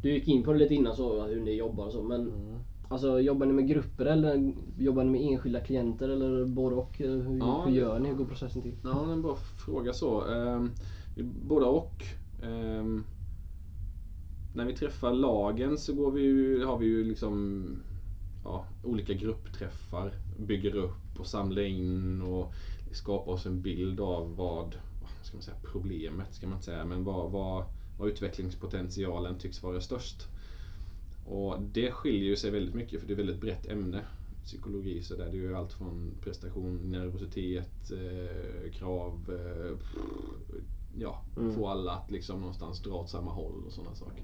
Du 0.02 0.14
gick 0.14 0.28
in 0.28 0.44
på 0.44 0.54
det 0.54 0.60
lite 0.60 0.74
innan 0.76 0.96
så, 0.96 1.26
hur 1.26 1.42
ni 1.42 1.54
jobbar 1.54 1.86
och 1.86 1.92
så 1.92 2.04
men 2.04 2.22
Mm. 2.22 2.60
Alltså 2.88 3.20
jobbar 3.20 3.46
ni 3.46 3.54
med 3.54 3.68
grupper 3.68 4.06
eller 4.06 4.54
jobbar 4.78 5.04
ni 5.04 5.12
med 5.12 5.22
enskilda 5.22 5.60
klienter 5.60 6.10
eller 6.10 6.46
både 6.46 6.76
och? 6.76 6.96
Hur, 6.98 7.38
Ja, 7.40 7.64
hur 7.66 7.76
gör 7.76 8.00
ni? 8.00 8.10
Hur 8.10 8.16
går 8.16 8.26
processen 8.26 8.62
till? 8.62 8.76
Ja, 8.84 8.90
det 8.90 9.10
är 9.10 9.14
en 9.14 9.22
bra 9.22 9.36
fråga 9.36 9.94
så. 9.94 10.26
Ehm, 10.26 10.72
både 11.48 11.66
och. 11.66 12.04
Ehm, 12.42 13.04
när 14.54 14.66
vi 14.66 14.74
träffar 14.74 15.14
lagen 15.14 15.78
så 15.78 15.94
går 15.94 16.12
vi 16.12 16.22
ju, 16.22 16.66
har 16.66 16.78
vi 16.78 16.86
ju 16.86 17.04
liksom 17.04 17.66
ja, 18.44 18.66
olika 18.84 19.14
gruppträffar. 19.14 20.12
Bygger 20.40 20.76
upp 20.76 21.20
och 21.20 21.28
samlar 21.28 21.62
in 21.62 22.22
och 22.22 22.54
skapar 22.92 23.32
oss 23.32 23.46
en 23.46 23.62
bild 23.62 24.00
av 24.00 24.36
vad, 24.36 24.76
vad 25.02 25.10
ska 25.24 25.38
man 25.38 25.44
säga, 25.44 25.58
problemet 25.72 26.34
ska 26.34 26.48
man 26.48 26.54
inte 26.56 26.66
säga, 26.66 26.86
men 26.86 27.04
vad, 27.04 27.32
vad, 27.32 27.64
vad 27.98 28.08
utvecklingspotentialen 28.08 29.38
tycks 29.38 29.64
vara 29.64 29.82
störst. 29.82 30.28
Och 31.26 31.62
det 31.62 31.92
skiljer 31.92 32.36
sig 32.36 32.52
väldigt 32.52 32.76
mycket 32.76 33.00
för 33.00 33.08
det 33.08 33.12
är 33.14 33.16
ett 33.16 33.20
väldigt 33.20 33.42
brett 33.42 33.66
ämne. 33.66 34.06
Psykologi 34.44 35.02
så 35.04 35.16
där, 35.16 35.26
det 35.26 35.38
är 35.38 35.42
ju 35.42 35.56
allt 35.56 35.74
från 35.74 36.20
prestation, 36.22 36.92
nervositet, 36.92 37.92
eh, 37.92 38.72
krav, 38.72 39.30
eh, 39.30 39.78
ja, 40.98 41.26
Mm. 41.38 41.52
få 41.56 41.68
alla 41.68 41.92
att 41.92 42.12
liksom 42.12 42.40
någonstans 42.40 42.82
dra 42.82 42.94
åt 42.94 43.10
samma 43.10 43.32
håll 43.32 43.64
och 43.66 43.74
sådana 43.74 43.96
saker. 43.96 44.24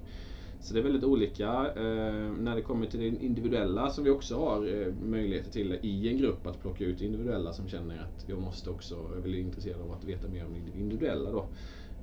Så 0.60 0.74
det 0.74 0.80
är 0.80 0.84
väldigt 0.84 1.04
olika. 1.04 1.72
Eh, 1.76 2.32
när 2.32 2.54
det 2.56 2.62
kommer 2.62 2.86
till 2.86 3.00
det 3.00 3.06
individuella 3.06 3.90
som 3.90 4.04
vi 4.04 4.10
också 4.10 4.36
har 4.36 4.66
eh, 4.66 4.92
möjligheter 4.94 5.50
till 5.50 5.78
i 5.82 6.08
en 6.08 6.18
grupp 6.18 6.46
att 6.46 6.60
plocka 6.60 6.84
ut 6.84 7.00
individuella 7.00 7.52
som 7.52 7.68
känner 7.68 7.98
att 8.02 8.24
jag 8.26 8.40
måste 8.40 8.70
också, 8.70 8.94
jag 9.14 9.20
vill 9.20 9.34
intresserad 9.34 9.80
av 9.80 9.92
att 9.92 10.04
veta 10.04 10.28
mer 10.28 10.46
om 10.46 10.52
det 10.54 10.78
individuella 10.78 11.30
då. 11.30 11.52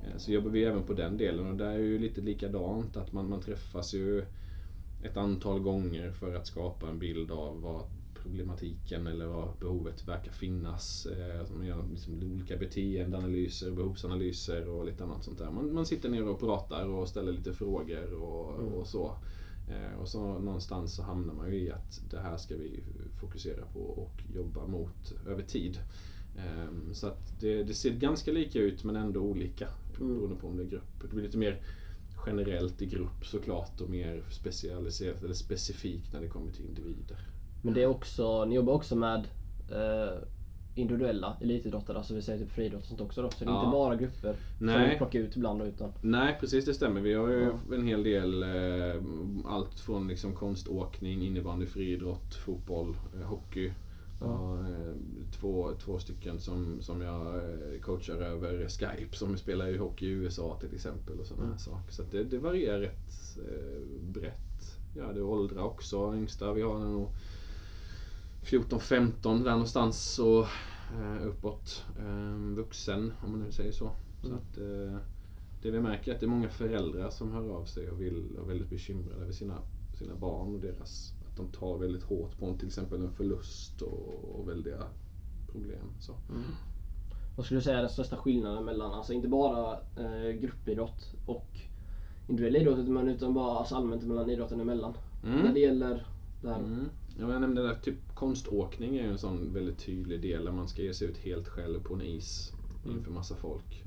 Eh, 0.02 0.16
så 0.18 0.32
jobbar 0.32 0.50
vi 0.50 0.64
även 0.64 0.82
på 0.82 0.92
den 0.94 1.16
delen 1.16 1.46
och 1.46 1.56
där 1.56 1.70
är 1.70 1.78
ju 1.78 1.98
lite 1.98 2.20
likadant 2.20 2.96
att 2.96 3.12
man, 3.12 3.28
man 3.28 3.40
träffas 3.40 3.94
ju 3.94 4.24
ett 5.02 5.16
antal 5.16 5.60
gånger 5.60 6.12
för 6.12 6.34
att 6.34 6.46
skapa 6.46 6.88
en 6.88 6.98
bild 6.98 7.30
av 7.30 7.60
vad 7.60 7.82
problematiken 8.14 9.06
eller 9.06 9.26
vad 9.26 9.48
behovet 9.60 10.08
verkar 10.08 10.32
finnas. 10.32 11.06
Eh, 11.06 11.50
Man 11.56 11.66
gör 11.66 11.84
liksom 11.90 12.14
olika 12.32 12.56
beteendeanalyser, 12.56 13.70
behovsanalyser 13.70 14.68
och 14.68 14.84
lite 14.86 15.04
annat 15.04 15.24
sånt 15.24 15.38
där. 15.38 15.50
Man, 15.50 15.74
man 15.74 15.86
sitter 15.86 16.08
ner 16.08 16.28
och 16.28 16.40
pratar 16.40 16.86
och 16.88 17.08
ställer 17.08 17.32
lite 17.32 17.52
frågor 17.52 18.12
och, 18.14 18.60
Mm. 18.60 18.72
och 18.74 18.86
så. 18.86 19.16
Eh, 19.68 20.00
Och 20.00 20.08
så 20.08 20.38
någonstans 20.38 20.94
så 20.94 21.02
hamnar 21.02 21.34
man 21.34 21.52
ju 21.52 21.58
i 21.58 21.70
att 21.70 22.02
det 22.10 22.20
här 22.20 22.36
ska 22.36 22.56
vi 22.56 22.80
fokusera 23.20 23.64
på 23.72 23.80
och 23.80 24.22
jobba 24.34 24.66
mot 24.66 25.12
över 25.26 25.42
tid. 25.42 25.78
Ehm, 26.36 26.94
Så 26.94 27.06
att 27.06 27.40
det, 27.40 27.62
det 27.62 27.74
ser 27.74 27.90
ganska 27.90 28.32
lika 28.32 28.58
ut 28.58 28.84
men 28.84 28.96
ändå 28.96 29.20
olika 29.20 29.68
Mm. 30.00 30.14
beroende 30.14 30.36
på 30.36 30.46
om 30.48 30.56
det 30.56 30.62
är 30.62 30.66
grupp. 30.66 31.00
Det 31.00 31.08
blir 31.08 31.22
lite 31.22 31.38
mer 31.38 31.60
generellt 32.26 32.82
i 32.82 32.86
grupp 32.86 33.26
såklart 33.26 33.80
och 33.80 33.90
mer 33.90 34.22
specialiserat 34.30 35.22
eller 35.22 35.34
specifikt 35.34 36.12
när 36.12 36.20
det 36.20 36.28
kommer 36.28 36.52
till 36.52 36.64
individer. 36.64 37.16
Men 37.62 37.74
det 37.74 37.82
är 37.82 37.86
också, 37.86 38.44
ni 38.44 38.54
jobbar 38.54 38.72
också 38.72 38.96
med 38.96 39.18
eh, 39.70 40.18
individuella 40.74 41.36
elitidrottare, 41.40 41.96
alltså 41.98 42.14
vi 42.14 42.22
säger 42.22 42.38
typ 42.38 42.50
friidrott 42.52 42.82
och 42.82 42.88
sånt 42.88 43.00
också 43.00 43.22
då. 43.22 43.30
Så 43.30 43.44
det 43.44 43.50
är 43.50 43.54
Ja. 43.54 43.60
inte 43.64 43.72
bara 43.72 43.96
grupper 43.96 44.36
som 44.58 44.66
Nej. 44.66 44.88
ni 44.88 44.96
plockar 44.96 45.18
ut 45.20 45.36
ibland 45.36 45.62
utan 45.62 45.92
Nej 46.00 46.36
precis 46.40 46.64
det 46.64 46.74
stämmer. 46.74 47.00
Vi 47.00 47.14
har 47.14 47.28
ju 47.28 47.40
Ja. 47.68 47.74
en 47.74 47.86
hel 47.86 48.02
del 48.02 48.42
eh, 48.42 49.02
allt 49.44 49.80
från 49.80 50.08
liksom 50.08 50.32
konståkning, 50.34 51.22
innebandy, 51.26 51.66
friidrott, 51.66 52.34
fotboll, 52.34 52.96
eh, 53.14 53.26
hockey. 53.26 53.72
Ja. 54.20 54.58
eh, 54.68 54.94
två, 55.32 55.72
två 55.84 55.98
stycken 55.98 56.40
som, 56.40 56.82
som 56.82 57.00
jag 57.00 57.36
eh, 57.36 57.80
coachar 57.80 58.14
över 58.16 58.68
Skype 58.68 59.16
som 59.16 59.36
spelar 59.36 59.68
ju 59.68 59.78
hockey 59.78 60.06
i 60.06 60.10
USA 60.10 60.56
till 60.60 60.74
exempel 60.74 61.20
och 61.20 61.26
sådana 61.26 61.42
här 61.44 61.50
Mm. 61.50 61.58
saker. 61.58 61.92
Så 61.92 62.02
det, 62.10 62.24
det 62.24 62.38
varierar 62.38 62.80
rätt 62.80 63.38
eh, 63.38 63.80
brett. 64.00 64.78
Ja, 64.96 65.12
det 65.12 65.18
är 65.20 65.24
åldrar 65.24 65.62
också. 65.62 66.14
Yngsta 66.16 66.52
vi 66.52 66.62
har 66.62 66.78
nog 66.78 67.08
14-15 68.42 69.44
där 69.44 69.50
någonstans 69.50 70.18
och 70.18 70.46
uppåt. 71.26 71.84
Eh, 71.98 72.54
vuxen 72.56 73.12
om 73.22 73.30
man 73.30 73.40
nu 73.40 73.52
säger 73.52 73.72
så. 73.72 73.90
Så 74.20 74.26
Mm. 74.26 74.38
att, 74.38 74.54
det 75.62 75.70
vi 75.70 75.80
märker 75.80 76.10
är 76.10 76.14
att 76.14 76.20
det 76.20 76.26
är 76.26 76.30
många 76.30 76.48
föräldrar 76.48 77.10
som 77.10 77.32
hör 77.32 77.50
av 77.50 77.64
sig 77.64 77.90
och 77.90 78.00
vill 78.00 78.36
och 78.36 78.44
är 78.44 78.48
väldigt 78.48 78.70
bekymrade 78.70 79.22
över 79.22 79.32
sina, 79.32 79.58
sina 79.98 80.14
barn 80.14 80.54
och 80.54 80.60
deras, 80.60 81.14
att 81.30 81.36
de 81.36 81.48
tar 81.48 81.78
väldigt 81.78 82.02
hårt 82.02 82.38
på 82.38 82.46
en, 82.46 82.58
till 82.58 82.66
exempel 82.66 83.00
en 83.00 83.12
förlust 83.12 83.82
och, 83.82 84.40
och 84.40 84.48
väldiga 84.48 84.84
problem. 85.52 85.86
Så. 86.00 86.12
vad 87.36 87.46
skulle 87.46 87.60
du 87.60 87.64
säga 87.64 87.76
är 87.76 87.82
den 87.82 87.90
största 87.90 88.16
skillnaden 88.16 88.64
mellan, 88.64 88.92
alltså 88.92 89.12
inte 89.12 89.28
bara 89.28 89.72
eh, 89.96 90.30
gruppidrott 90.40 91.14
och 91.26 91.48
individuell 92.28 92.62
idrott 92.62 92.88
men 92.88 93.08
utan 93.08 93.34
bara 93.34 93.58
alltså 93.58 93.74
allmänt 93.74 94.02
mellan 94.02 94.30
idrotten 94.30 94.60
emellan. 94.60 94.94
När 95.22 95.52
det 95.54 95.60
gäller 95.60 96.06
det 96.42 96.48
här. 96.48 96.58
Mm. 96.58 96.84
Ja, 97.18 97.32
jag 97.32 97.40
nämnde 97.40 97.62
där, 97.62 97.74
typ 97.74 98.14
konståkning 98.14 98.96
är 98.96 99.02
ju 99.02 99.10
en 99.10 99.18
sån 99.18 99.52
väldigt 99.54 99.78
tydlig 99.78 100.22
del 100.22 100.44
där 100.44 100.52
man 100.52 100.68
ska 100.68 100.82
ge 100.82 100.94
sig 100.94 101.08
ut 101.08 101.18
helt 101.18 101.48
själv 101.48 101.82
på 101.82 101.94
en 101.94 102.02
is 102.02 102.52
Mm. 102.84 102.98
inför 102.98 103.10
massa 103.10 103.34
folk. 103.36 103.84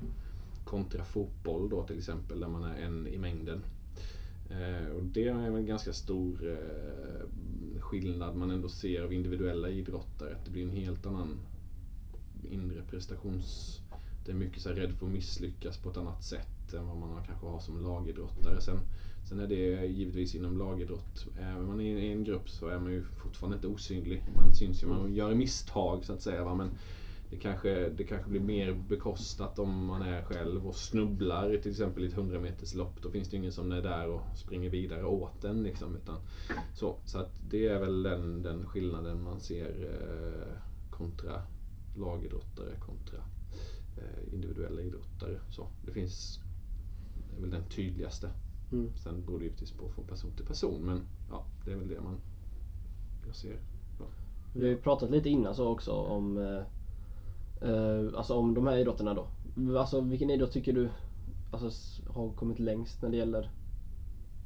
Kontra 0.64 1.04
fotboll 1.04 1.68
då 1.68 1.82
till 1.82 1.98
exempel 1.98 2.40
där 2.40 2.48
man 2.48 2.64
är 2.64 2.76
en 2.76 3.06
i 3.06 3.18
mängden. 3.18 3.64
Eh, 4.50 4.96
och 4.96 5.02
det 5.02 5.28
är 5.28 5.34
en 5.34 5.66
ganska 5.66 5.92
stor 5.92 6.50
eh, 6.50 7.80
skillnad 7.80 8.36
man 8.36 8.50
ändå 8.50 8.68
ser 8.68 9.02
av 9.02 9.12
individuella 9.12 9.68
idrottare. 9.68 10.34
Att 10.34 10.44
det 10.44 10.50
blir 10.50 10.62
en 10.62 10.70
helt 10.70 11.06
annan 11.06 11.40
inre 12.50 12.82
prestations... 12.90 13.80
Det 14.24 14.32
är 14.32 14.36
mycket 14.36 14.62
så 14.62 14.68
här 14.68 14.76
rädd 14.76 14.92
för 14.92 15.06
att 15.06 15.12
misslyckas 15.12 15.78
på 15.78 15.90
ett 15.90 15.96
annat 15.96 16.24
sätt 16.24 16.74
än 16.74 16.86
vad 16.86 16.96
man 16.96 17.24
kanske 17.26 17.46
har 17.46 17.60
som 17.60 17.82
lagidrottare. 17.82 18.60
Sen, 18.60 18.80
sen 19.28 19.40
är 19.40 19.46
det 19.46 19.86
givetvis 19.86 20.34
inom 20.34 20.58
lagidrott. 20.58 21.26
Är 21.38 21.60
man 21.60 21.80
är 21.80 21.98
i 21.98 22.12
en 22.12 22.24
grupp 22.24 22.50
så 22.50 22.68
är 22.68 22.78
man 22.78 22.92
ju 22.92 23.02
fortfarande 23.02 23.56
inte 23.56 23.68
osynlig. 23.68 24.22
Man 24.36 24.54
syns 24.54 24.82
ju, 24.82 24.86
man 24.86 25.14
gör 25.14 25.34
misstag 25.34 26.04
så 26.04 26.12
att 26.12 26.22
säga. 26.22 26.44
Va? 26.44 26.54
Men 26.54 26.70
det 27.34 27.40
kanske, 27.40 27.88
det 27.88 28.04
kanske 28.04 28.30
blir 28.30 28.40
mer 28.40 28.72
bekostat 28.88 29.58
om 29.58 29.86
man 29.86 30.02
är 30.02 30.22
själv 30.22 30.66
och 30.66 30.74
snubblar 30.74 31.56
till 31.56 31.70
exempel 31.70 32.04
i 32.04 32.06
ett 32.06 32.12
100 32.12 32.40
meters 32.40 32.74
lopp. 32.74 33.02
Då 33.02 33.10
finns 33.10 33.28
det 33.30 33.36
ingen 33.36 33.52
som 33.52 33.72
är 33.72 33.82
där 33.82 34.08
och 34.08 34.20
springer 34.34 34.70
vidare 34.70 35.04
åt 35.04 35.44
en. 35.44 35.62
Liksom, 35.62 35.96
utan, 35.96 36.16
så, 36.74 36.96
så 37.04 37.18
att 37.18 37.40
det 37.50 37.66
är 37.66 37.80
väl 37.80 38.02
den, 38.02 38.42
den 38.42 38.66
skillnaden 38.66 39.22
man 39.22 39.40
ser 39.40 39.66
eh, 39.66 40.56
kontra 40.90 41.42
lagidrottare 41.96 42.76
kontra 42.80 43.18
eh, 43.96 44.34
individuella 44.34 44.80
idrottare. 44.80 45.40
Så, 45.50 45.68
det 45.86 45.92
finns 45.92 46.40
det 47.30 47.36
är 47.36 47.40
väl 47.40 47.50
den 47.50 47.68
tydligaste. 47.68 48.30
Mm. 48.72 48.96
Sen 48.96 49.24
beror 49.26 49.38
det 49.38 49.44
givetvis 49.44 49.72
på 49.72 49.88
från 49.88 50.06
person 50.06 50.32
till 50.36 50.46
person 50.46 50.82
men 50.82 51.00
ja, 51.30 51.44
det 51.64 51.72
är 51.72 51.76
väl 51.76 51.88
det 51.88 52.00
man 52.00 52.20
jag 53.26 53.36
ser. 53.36 53.58
Vi 54.52 54.60
har 54.60 54.68
ju 54.68 54.76
pratat 54.76 55.10
lite 55.10 55.28
innan 55.28 55.54
så 55.54 55.68
också 55.68 55.92
om 55.92 56.38
eh, 57.64 58.18
Alltså 58.18 58.34
om 58.34 58.54
de 58.54 58.66
här 58.66 58.76
idrotterna 58.76 59.14
då. 59.14 59.26
Alltså 59.78 60.00
vilken 60.00 60.30
idrott 60.30 60.52
tycker 60.52 60.72
du 60.72 60.88
alltså, 61.52 61.70
har 62.12 62.30
kommit 62.30 62.58
längst 62.58 63.02
när 63.02 63.10
det 63.10 63.16
gäller 63.16 63.50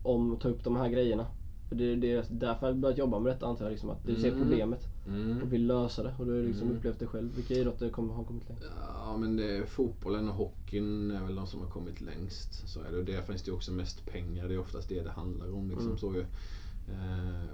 om 0.02 0.32
att 0.34 0.40
ta 0.40 0.48
upp 0.48 0.64
de 0.64 0.76
här 0.76 0.88
grejerna? 0.88 1.26
För 1.68 1.76
det, 1.76 1.94
det 1.96 2.12
är 2.12 2.24
därför 2.30 2.66
jag 2.66 2.76
börjat 2.76 2.98
jobba 2.98 3.18
med 3.18 3.32
detta 3.32 3.46
antar 3.46 3.64
jag. 3.64 3.70
Liksom, 3.72 3.90
att 3.90 4.06
du 4.06 4.14
ser 4.16 4.28
Mm. 4.32 4.40
problemet 4.40 4.80
Mm. 5.08 5.42
och 5.42 5.52
vill 5.52 5.66
lösa 5.66 6.02
det. 6.02 6.14
Och 6.18 6.26
du 6.26 6.36
har 6.36 6.42
liksom 6.42 6.66
Mm. 6.66 6.76
upplevt 6.78 6.98
det 6.98 7.06
själv. 7.06 7.34
Vilka 7.36 7.54
idrotter 7.54 7.88
kommer, 7.90 8.14
har 8.14 8.24
kommit 8.24 8.48
längst? 8.48 8.64
Ja 9.04 9.16
men 9.16 9.36
det 9.36 9.56
är 9.56 9.66
fotbollen 9.66 10.28
och 10.28 10.34
hockeyn 10.34 11.10
är 11.10 11.24
väl 11.24 11.34
de 11.34 11.46
som 11.46 11.60
har 11.60 11.68
kommit 11.68 12.00
längst. 12.00 12.68
Så 12.68 12.80
är 12.80 12.92
det. 12.92 12.98
Och 12.98 13.04
där 13.04 13.22
finns 13.22 13.42
det 13.42 13.52
också 13.52 13.72
mest 13.72 14.06
pengar. 14.06 14.48
Det 14.48 14.54
är 14.54 14.58
oftast 14.58 14.88
det 14.88 15.02
det 15.02 15.10
handlar 15.10 15.54
om. 15.54 15.68
Liksom, 15.70 15.86
Mm. 15.86 15.98
så 15.98 16.14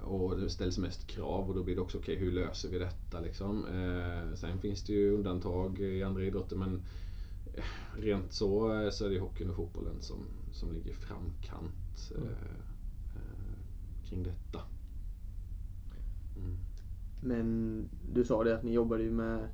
och 0.03 0.39
det 0.39 0.49
ställs 0.49 0.77
mest 0.77 1.07
krav 1.07 1.49
och 1.49 1.55
då 1.55 1.63
blir 1.63 1.75
det 1.75 1.81
också 1.81 1.97
okej 1.97 2.15
hur 2.15 2.31
löser 2.31 2.69
vi 2.69 2.79
detta 2.79 3.19
liksom. 3.19 3.65
Eh, 3.65 4.35
sen 4.35 4.59
finns 4.59 4.83
det 4.83 4.93
ju 4.93 5.11
undantag 5.11 5.79
i 5.79 6.03
andra 6.03 6.23
idrotter 6.23 6.55
men 6.55 6.81
eh, 7.53 7.63
rent 8.01 8.33
så, 8.33 8.81
eh, 8.81 8.89
så 8.89 9.05
är 9.05 9.09
det 9.09 9.19
hockeyn 9.19 9.49
och 9.49 9.55
fotbollen 9.55 10.01
som, 10.01 10.17
som 10.51 10.73
ligger 10.73 10.93
framkant 10.93 12.11
eh, 12.15 12.21
Mm. 12.21 12.33
eh, 13.15 14.09
kring 14.09 14.23
detta. 14.23 14.61
Mm. 16.37 16.57
Men 17.21 17.89
du 18.13 18.23
sa 18.23 18.43
det 18.43 18.55
att 18.55 18.63
ni 18.63 18.73
jobbade 18.73 19.03
ju 19.03 19.11
med 19.11 19.49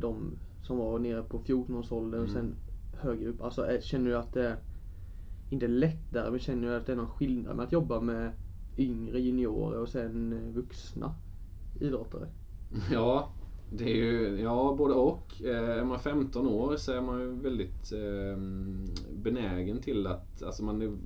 de 0.00 0.38
som 0.62 0.76
var 0.76 0.98
nere 0.98 1.22
på 1.22 1.38
14-årsåldern 1.38 2.20
och 2.20 2.28
Mm. 2.28 2.34
sen 2.42 2.56
högre 3.00 3.28
upp. 3.28 3.42
Alltså 3.42 3.78
känner 3.80 4.10
du 4.10 4.16
att 4.16 4.32
det 4.32 4.48
är, 4.48 4.56
inte 5.50 5.68
lättare, 5.68 6.30
men 6.30 6.40
känner 6.40 6.68
du 6.68 6.74
att 6.76 6.86
det 6.86 6.92
är 6.92 6.96
någon 6.96 7.08
skillnad 7.08 7.56
med 7.56 7.64
att 7.66 7.72
jobba 7.72 8.00
med 8.00 8.32
yngre 8.76 9.20
juniorer 9.20 9.80
och 9.80 9.88
sen 9.88 10.32
eh, 10.32 10.54
vuxna 10.54 11.14
idrottare? 11.80 12.28
Ja, 12.92 13.32
det 13.70 13.84
är 13.84 13.96
ju 13.96 14.40
ja, 14.40 14.74
både 14.78 14.94
och. 14.94 15.42
Eh, 15.44 15.78
är 15.78 15.84
man 15.84 15.98
15 15.98 16.46
år 16.46 16.76
så 16.76 16.92
är 16.92 17.00
man 17.00 17.20
ju 17.20 17.26
väldigt 17.26 17.92
ehm, 17.92 18.86
benägen 19.12 19.80
till 19.80 20.06
att, 20.06 20.42
alltså 20.42 20.64
man, 20.64 20.82
är, 20.82 20.96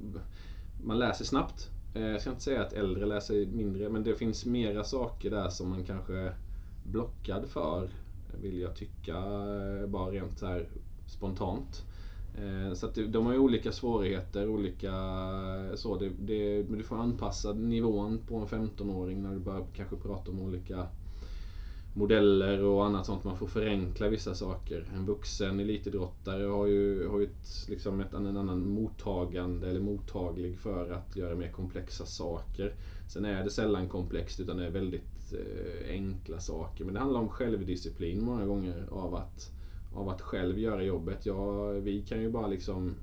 man 0.84 0.98
läser 0.98 1.24
snabbt. 1.24 1.70
Eh, 1.94 2.02
jag 2.02 2.20
ska 2.20 2.30
inte 2.30 2.42
säga 2.42 2.62
att 2.62 2.72
äldre 2.72 3.06
läser 3.06 3.46
mindre, 3.46 3.88
men 3.88 4.02
det 4.02 4.14
finns 4.14 4.46
mera 4.46 4.84
saker 4.84 5.30
där 5.30 5.48
som 5.48 5.68
man 5.68 5.84
kanske 5.84 6.14
är 6.14 6.34
blockad 6.84 7.48
för, 7.48 7.90
vill 8.42 8.58
jag 8.60 8.76
tycka, 8.76 9.14
bara 9.88 10.10
rent 10.10 10.38
så 10.38 10.46
här 10.46 10.68
spontant. 11.06 11.84
Eh, 12.38 12.74
så 12.74 12.86
att 12.86 12.98
de 13.08 13.26
har 13.26 13.32
ju 13.32 13.38
olika 13.38 13.72
svårigheter, 13.72 14.48
olika 14.48 14.92
så. 15.74 15.98
Det, 15.98 16.10
det, 16.18 16.68
men 16.68 16.78
du 16.78 16.84
får 16.84 16.96
anpassa 16.96 17.52
nivån 17.52 18.18
på 18.28 18.36
en 18.36 18.46
15-åring 18.46 19.22
när 19.22 19.32
du 19.32 19.38
börjar 19.38 19.66
kanske 19.74 19.96
prata 19.96 20.30
om 20.30 20.40
olika 20.40 20.86
modeller 21.96 22.62
och 22.62 22.86
annat 22.86 23.06
sånt. 23.06 23.24
Man 23.24 23.36
får 23.36 23.46
förenkla 23.46 24.08
vissa 24.08 24.34
saker. 24.34 24.84
En 24.94 25.06
vuxen 25.06 25.60
elitidrottare 25.60 26.44
har 26.44 26.66
ju, 26.66 27.08
har 27.08 27.18
ju 27.20 27.24
ett, 27.24 27.68
liksom 27.68 28.00
ett, 28.00 28.14
en 28.14 28.36
annan 28.36 28.68
mottagande 28.68 29.70
eller 29.70 29.80
mottaglig 29.80 30.58
för 30.58 30.90
att 30.90 31.16
göra 31.16 31.34
mer 31.34 31.52
komplexa 31.52 32.06
saker. 32.06 32.74
Sen 33.08 33.24
är 33.24 33.44
det 33.44 33.50
sällan 33.50 33.88
komplext 33.88 34.40
utan 34.40 34.56
det 34.56 34.66
är 34.66 34.70
väldigt 34.70 35.32
eh, 35.32 35.90
enkla 35.90 36.40
saker. 36.40 36.84
Men 36.84 36.94
det 36.94 37.00
handlar 37.00 37.20
om 37.20 37.28
självdisciplin 37.28 38.24
många 38.24 38.46
gånger 38.46 38.84
av 38.90 39.14
att, 39.14 39.52
av 39.96 40.08
att 40.08 40.20
själv 40.20 40.58
göra 40.58 40.82
jobbet. 40.82 41.26
Ja, 41.26 41.70
vi 41.70 42.02
kan 42.02 42.22
ju 42.22 42.30
bara 42.30 42.46
liksom 42.46 42.94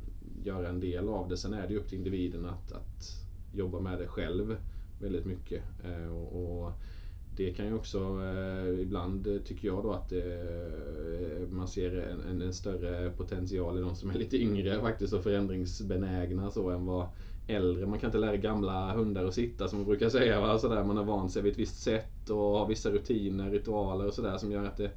göra 0.43 0.69
en 0.69 0.79
del 0.79 1.09
av 1.09 1.29
det. 1.29 1.37
Sen 1.37 1.53
är 1.53 1.67
det 1.67 1.73
ju 1.73 1.79
upp 1.79 1.89
till 1.89 1.97
individen 1.97 2.45
att, 2.45 2.71
att 2.71 3.25
jobba 3.53 3.79
med 3.79 3.99
det 3.99 4.07
själv 4.07 4.57
väldigt 4.99 5.25
mycket. 5.25 5.63
Eh, 5.83 6.15
och, 6.15 6.61
och 6.63 6.71
det 7.35 7.51
kan 7.51 7.65
ju 7.65 7.73
också 7.73 7.99
eh, 7.99 8.81
ibland 8.81 9.39
tycker 9.45 9.67
jag 9.67 9.83
då 9.83 9.91
att 9.91 10.11
eh, 10.11 11.49
man 11.49 11.67
ser 11.67 11.95
en, 11.97 12.41
en, 12.41 12.53
större 12.53 13.09
potential 13.09 13.77
i 13.77 13.81
de 13.81 13.95
som 13.95 14.09
är 14.09 14.13
lite 14.13 14.37
yngre 14.37 14.81
faktiskt 14.81 15.13
och 15.13 15.23
förändringsbenägna 15.23 16.51
så 16.51 16.69
än 16.69 16.85
vad 16.85 17.07
äldre. 17.47 17.85
Man 17.85 17.99
kan 17.99 18.07
inte 18.07 18.17
lära 18.17 18.37
gamla 18.37 18.93
hundar 18.93 19.25
att 19.25 19.33
sitta 19.33 19.67
som 19.67 19.79
man 19.79 19.87
brukar 19.87 20.09
säga. 20.09 20.41
Va? 20.41 20.59
Sådär, 20.59 20.83
man 20.83 20.97
har 20.97 21.03
vant 21.03 21.31
sig 21.31 21.41
vid 21.41 21.51
ett 21.51 21.59
visst 21.59 21.83
sätt 21.83 22.29
och 22.29 22.37
har 22.37 22.67
vissa 22.67 22.89
rutiner, 22.89 23.51
ritualer 23.51 24.07
och 24.07 24.13
sådär 24.13 24.37
som 24.37 24.51
gör 24.51 24.65
att 24.65 24.77
det, 24.77 24.91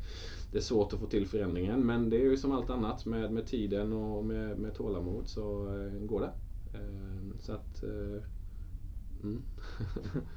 det 0.56 0.60
är 0.60 0.62
svårt 0.62 0.92
att 0.92 1.00
få 1.00 1.06
till 1.06 1.26
förändringen. 1.26 1.86
Men 1.86 2.10
det 2.10 2.16
är 2.16 2.24
ju 2.24 2.36
som 2.36 2.52
allt 2.52 2.70
annat 2.70 3.06
med, 3.06 3.32
med 3.32 3.46
tiden 3.46 3.92
och 3.92 4.24
med, 4.24 4.58
med 4.58 4.74
tålamod 4.74 5.28
så 5.28 5.66
eh, 5.66 6.06
går 6.06 6.20
det. 6.20 6.32
Eh, 6.78 7.38
så 7.38 7.52
att... 7.52 7.82
Eh, 7.82 8.22
mm. 9.22 9.42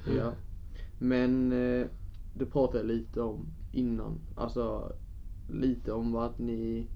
Ja. 0.17 0.33
Men 0.97 1.49
du 2.33 2.45
pratade 2.51 2.83
lite 2.83 3.21
om 3.21 3.45
innan, 3.73 4.19
alltså 4.35 4.93
lite 5.49 5.91
om 5.91 6.11
vad 6.11 6.39
ni 6.39 6.87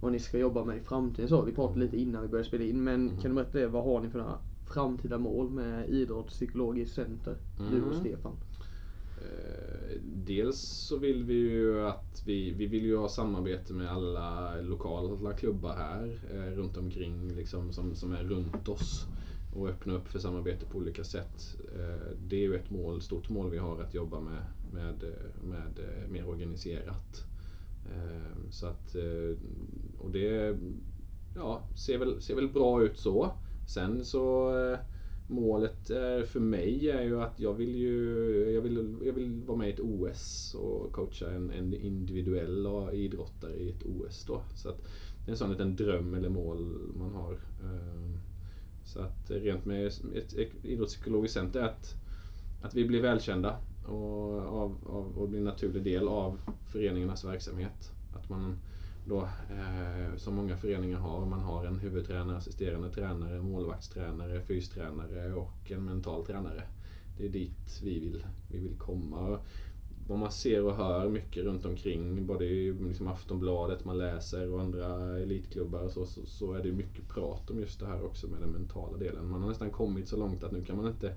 vad 0.00 0.12
ni 0.12 0.18
ska 0.18 0.38
jobba 0.38 0.64
med 0.64 0.76
i 0.76 0.80
framtiden. 0.80 1.28
Så, 1.28 1.42
vi 1.42 1.52
pratade 1.52 1.80
lite 1.80 2.00
innan 2.00 2.22
vi 2.22 2.28
började 2.28 2.48
spela 2.48 2.64
in. 2.64 2.84
Men 2.84 3.08
kan 3.08 3.30
du 3.30 3.34
berätta 3.34 3.58
det, 3.58 3.66
vad 3.66 3.84
har 3.84 4.00
ni 4.00 4.08
för 4.08 4.18
några 4.18 4.38
framtida 4.74 5.18
mål 5.18 5.50
med 5.50 5.88
Idrottspsykologiskt 5.88 6.94
center? 6.94 7.36
Du 7.70 7.82
och 7.82 7.92
Mm. 7.92 8.00
Stefan. 8.00 8.32
Eh, 9.22 10.00
dels 10.02 10.58
så 10.60 10.96
vill 10.96 11.24
vi 11.24 11.34
ju 11.34 11.86
att 11.86 12.22
vi, 12.26 12.52
vi 12.52 12.66
vill 12.66 12.84
ju 12.84 12.96
ha 12.96 13.08
samarbete 13.08 13.72
med 13.72 13.92
alla 13.92 14.60
lokala 14.60 15.32
klubbar 15.32 15.74
här 15.76 16.18
eh, 16.32 16.56
runt 16.56 16.76
omkring 16.76 17.34
liksom, 17.34 17.72
som, 17.72 17.94
som 17.94 18.12
är 18.12 18.24
runt 18.24 18.68
oss 18.68 19.06
och 19.54 19.68
öppna 19.68 19.94
upp 19.94 20.08
för 20.08 20.18
samarbete 20.18 20.66
på 20.66 20.78
olika 20.78 21.04
sätt. 21.04 21.56
Eh, 21.74 22.12
det 22.28 22.36
är 22.36 22.40
ju 22.40 22.54
ett 22.54 22.70
mål, 22.70 23.00
stort 23.02 23.28
mål 23.28 23.50
vi 23.50 23.58
har 23.58 23.80
att 23.80 23.94
jobba 23.94 24.20
med, 24.20 24.42
med, 24.72 25.04
med 25.42 25.80
mer 26.10 26.28
organiserat. 26.28 27.24
Så 28.50 28.66
att, 28.66 28.96
och 29.98 30.10
det 30.10 30.58
ja, 31.36 31.62
ser, 31.74 31.98
väl, 31.98 32.22
ser 32.22 32.34
väl 32.34 32.48
bra 32.48 32.82
ut 32.82 32.98
så. 32.98 33.32
Sen 33.66 34.04
så 34.04 34.52
målet 35.28 35.90
eh, 35.90 36.22
för 36.26 36.40
mig 36.40 36.90
är 36.90 37.02
ju 37.02 37.22
att 37.22 37.40
jag 37.40 37.54
vill 37.54 37.76
ju 37.76 38.50
jag 38.54 38.60
vill, 38.60 38.96
jag 39.04 39.12
vill 39.12 39.42
vara 39.46 39.58
med 39.58 39.68
i 39.68 39.72
ett 39.72 39.80
OS 39.80 40.54
och 40.54 40.92
coacha 40.92 41.30
en, 41.30 41.50
en 41.50 41.74
individuell 41.74 42.66
idrottare 42.92 43.56
i 43.56 43.70
ett 43.70 43.82
OS 43.82 44.24
då. 44.24 44.42
Så 44.54 44.68
att 44.68 44.78
det 45.24 45.30
är 45.30 45.32
en 45.32 45.38
sån 45.38 45.50
liten 45.50 45.76
dröm 45.76 46.14
eller 46.14 46.28
mål 46.28 46.78
man 46.98 47.14
har. 47.14 47.32
Ehm, 47.62 48.18
så 48.84 49.00
att 49.00 49.30
rent 49.30 49.64
med 49.64 49.86
ett 49.86 50.34
idrottspsykologiskt 50.62 51.34
center 51.34 51.60
är 51.60 51.64
att, 51.64 51.94
att 52.62 52.74
vi 52.74 52.84
blir 52.84 53.02
välkända 53.02 53.56
och, 53.84 54.38
av, 54.38 54.76
av, 54.86 55.18
och 55.18 55.28
blir 55.28 55.38
en 55.38 55.44
naturlig 55.44 55.82
del 55.82 56.08
av 56.08 56.40
föreningarnas 56.66 57.24
verksamhet. 57.24 57.92
Att 58.14 58.28
man 58.28 58.58
då, 59.08 59.20
eh, 59.50 60.16
som 60.16 60.34
många 60.34 60.56
föreningar 60.56 60.98
har, 60.98 61.26
man 61.26 61.40
har 61.40 61.64
en 61.64 61.78
huvudtränare, 61.78 62.36
assisterande 62.36 62.90
tränare, 62.90 63.42
målvaktstränare, 63.42 64.40
fystränare 64.40 65.34
och 65.34 65.70
en 65.70 65.84
mental 65.84 66.26
tränare. 66.26 66.62
Det 67.18 67.24
är 67.24 67.28
dit 67.28 67.80
vi 67.82 67.98
vill, 67.98 68.24
vi 68.50 68.58
vill 68.58 68.78
komma. 68.78 69.18
Och 69.18 69.38
Vad 70.08 70.18
man 70.18 70.32
ser 70.32 70.64
och 70.64 70.74
hör 70.74 71.08
mycket 71.08 71.44
runt 71.44 71.64
omkring, 71.64 72.26
både 72.26 72.44
i 72.44 72.72
liksom 72.72 73.08
Aftonbladet 73.08 73.84
man 73.84 73.98
läser 73.98 74.52
och 74.52 74.60
andra 74.60 75.18
elitklubbar 75.18 75.80
och 75.80 75.90
så, 75.90 76.06
så, 76.06 76.26
så 76.26 76.52
är 76.52 76.62
det 76.62 76.72
mycket 76.72 77.08
prat 77.08 77.50
om 77.50 77.60
just 77.60 77.80
det 77.80 77.86
här 77.86 78.04
också 78.04 78.26
med 78.26 78.40
den 78.40 78.50
mentala 78.50 78.98
delen. 78.98 79.28
Man 79.30 79.42
har 79.42 79.48
nästan 79.48 79.70
kommit 79.70 80.08
så 80.08 80.16
långt 80.16 80.44
att 80.44 80.52
nu 80.52 80.64
kan 80.64 80.76
man 80.76 80.86
inte 80.86 81.14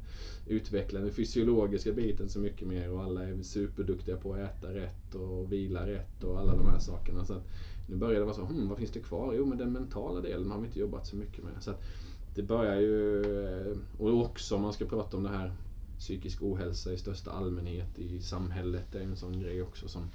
utveckla 0.47 0.99
den 0.99 1.11
fysiologiska 1.11 1.91
biten 1.91 2.29
så 2.29 2.39
mycket 2.39 2.67
mer 2.67 2.91
och 2.91 3.03
alla 3.03 3.23
är 3.23 3.43
superduktiga 3.43 4.17
på 4.17 4.33
att 4.33 4.39
äta 4.39 4.73
rätt 4.73 5.15
och 5.15 5.51
vila 5.51 5.87
rätt 5.87 6.23
och 6.23 6.39
alla 6.39 6.55
de 6.55 6.65
här 6.65 6.79
sakerna. 6.79 7.25
Så 7.25 7.33
att 7.33 7.47
nu 7.85 7.95
börjar 7.95 8.19
det 8.19 8.25
vara 8.25 8.35
så, 8.35 8.45
hm, 8.45 8.69
vad 8.69 8.77
finns 8.77 8.91
det 8.91 8.99
kvar? 8.99 9.33
Jo, 9.33 9.45
men 9.45 9.57
den 9.57 9.71
mentala 9.71 10.21
delen 10.21 10.51
har 10.51 10.59
vi 10.59 10.67
inte 10.67 10.79
jobbat 10.79 11.07
så 11.07 11.15
mycket 11.15 11.43
med. 11.43 11.53
Så 11.59 11.71
att 11.71 11.81
det 12.35 12.43
börjar 12.43 12.75
ju, 12.75 13.21
eh, 13.45 13.77
och 13.97 14.21
också 14.21 14.55
om 14.55 14.61
man 14.61 14.73
ska 14.73 14.85
prata 14.85 15.17
om 15.17 15.23
det 15.23 15.29
här 15.29 15.51
psykisk 15.99 16.41
ohälsa 16.41 16.93
i 16.93 16.97
största 16.97 17.31
allmänhet 17.31 17.99
i 17.99 18.21
samhället. 18.21 18.85
Det 18.91 18.99
är 18.99 19.03
en 19.03 19.17
sån 19.17 19.39
grej 19.39 19.61
också 19.61 19.87
som, 19.87 20.09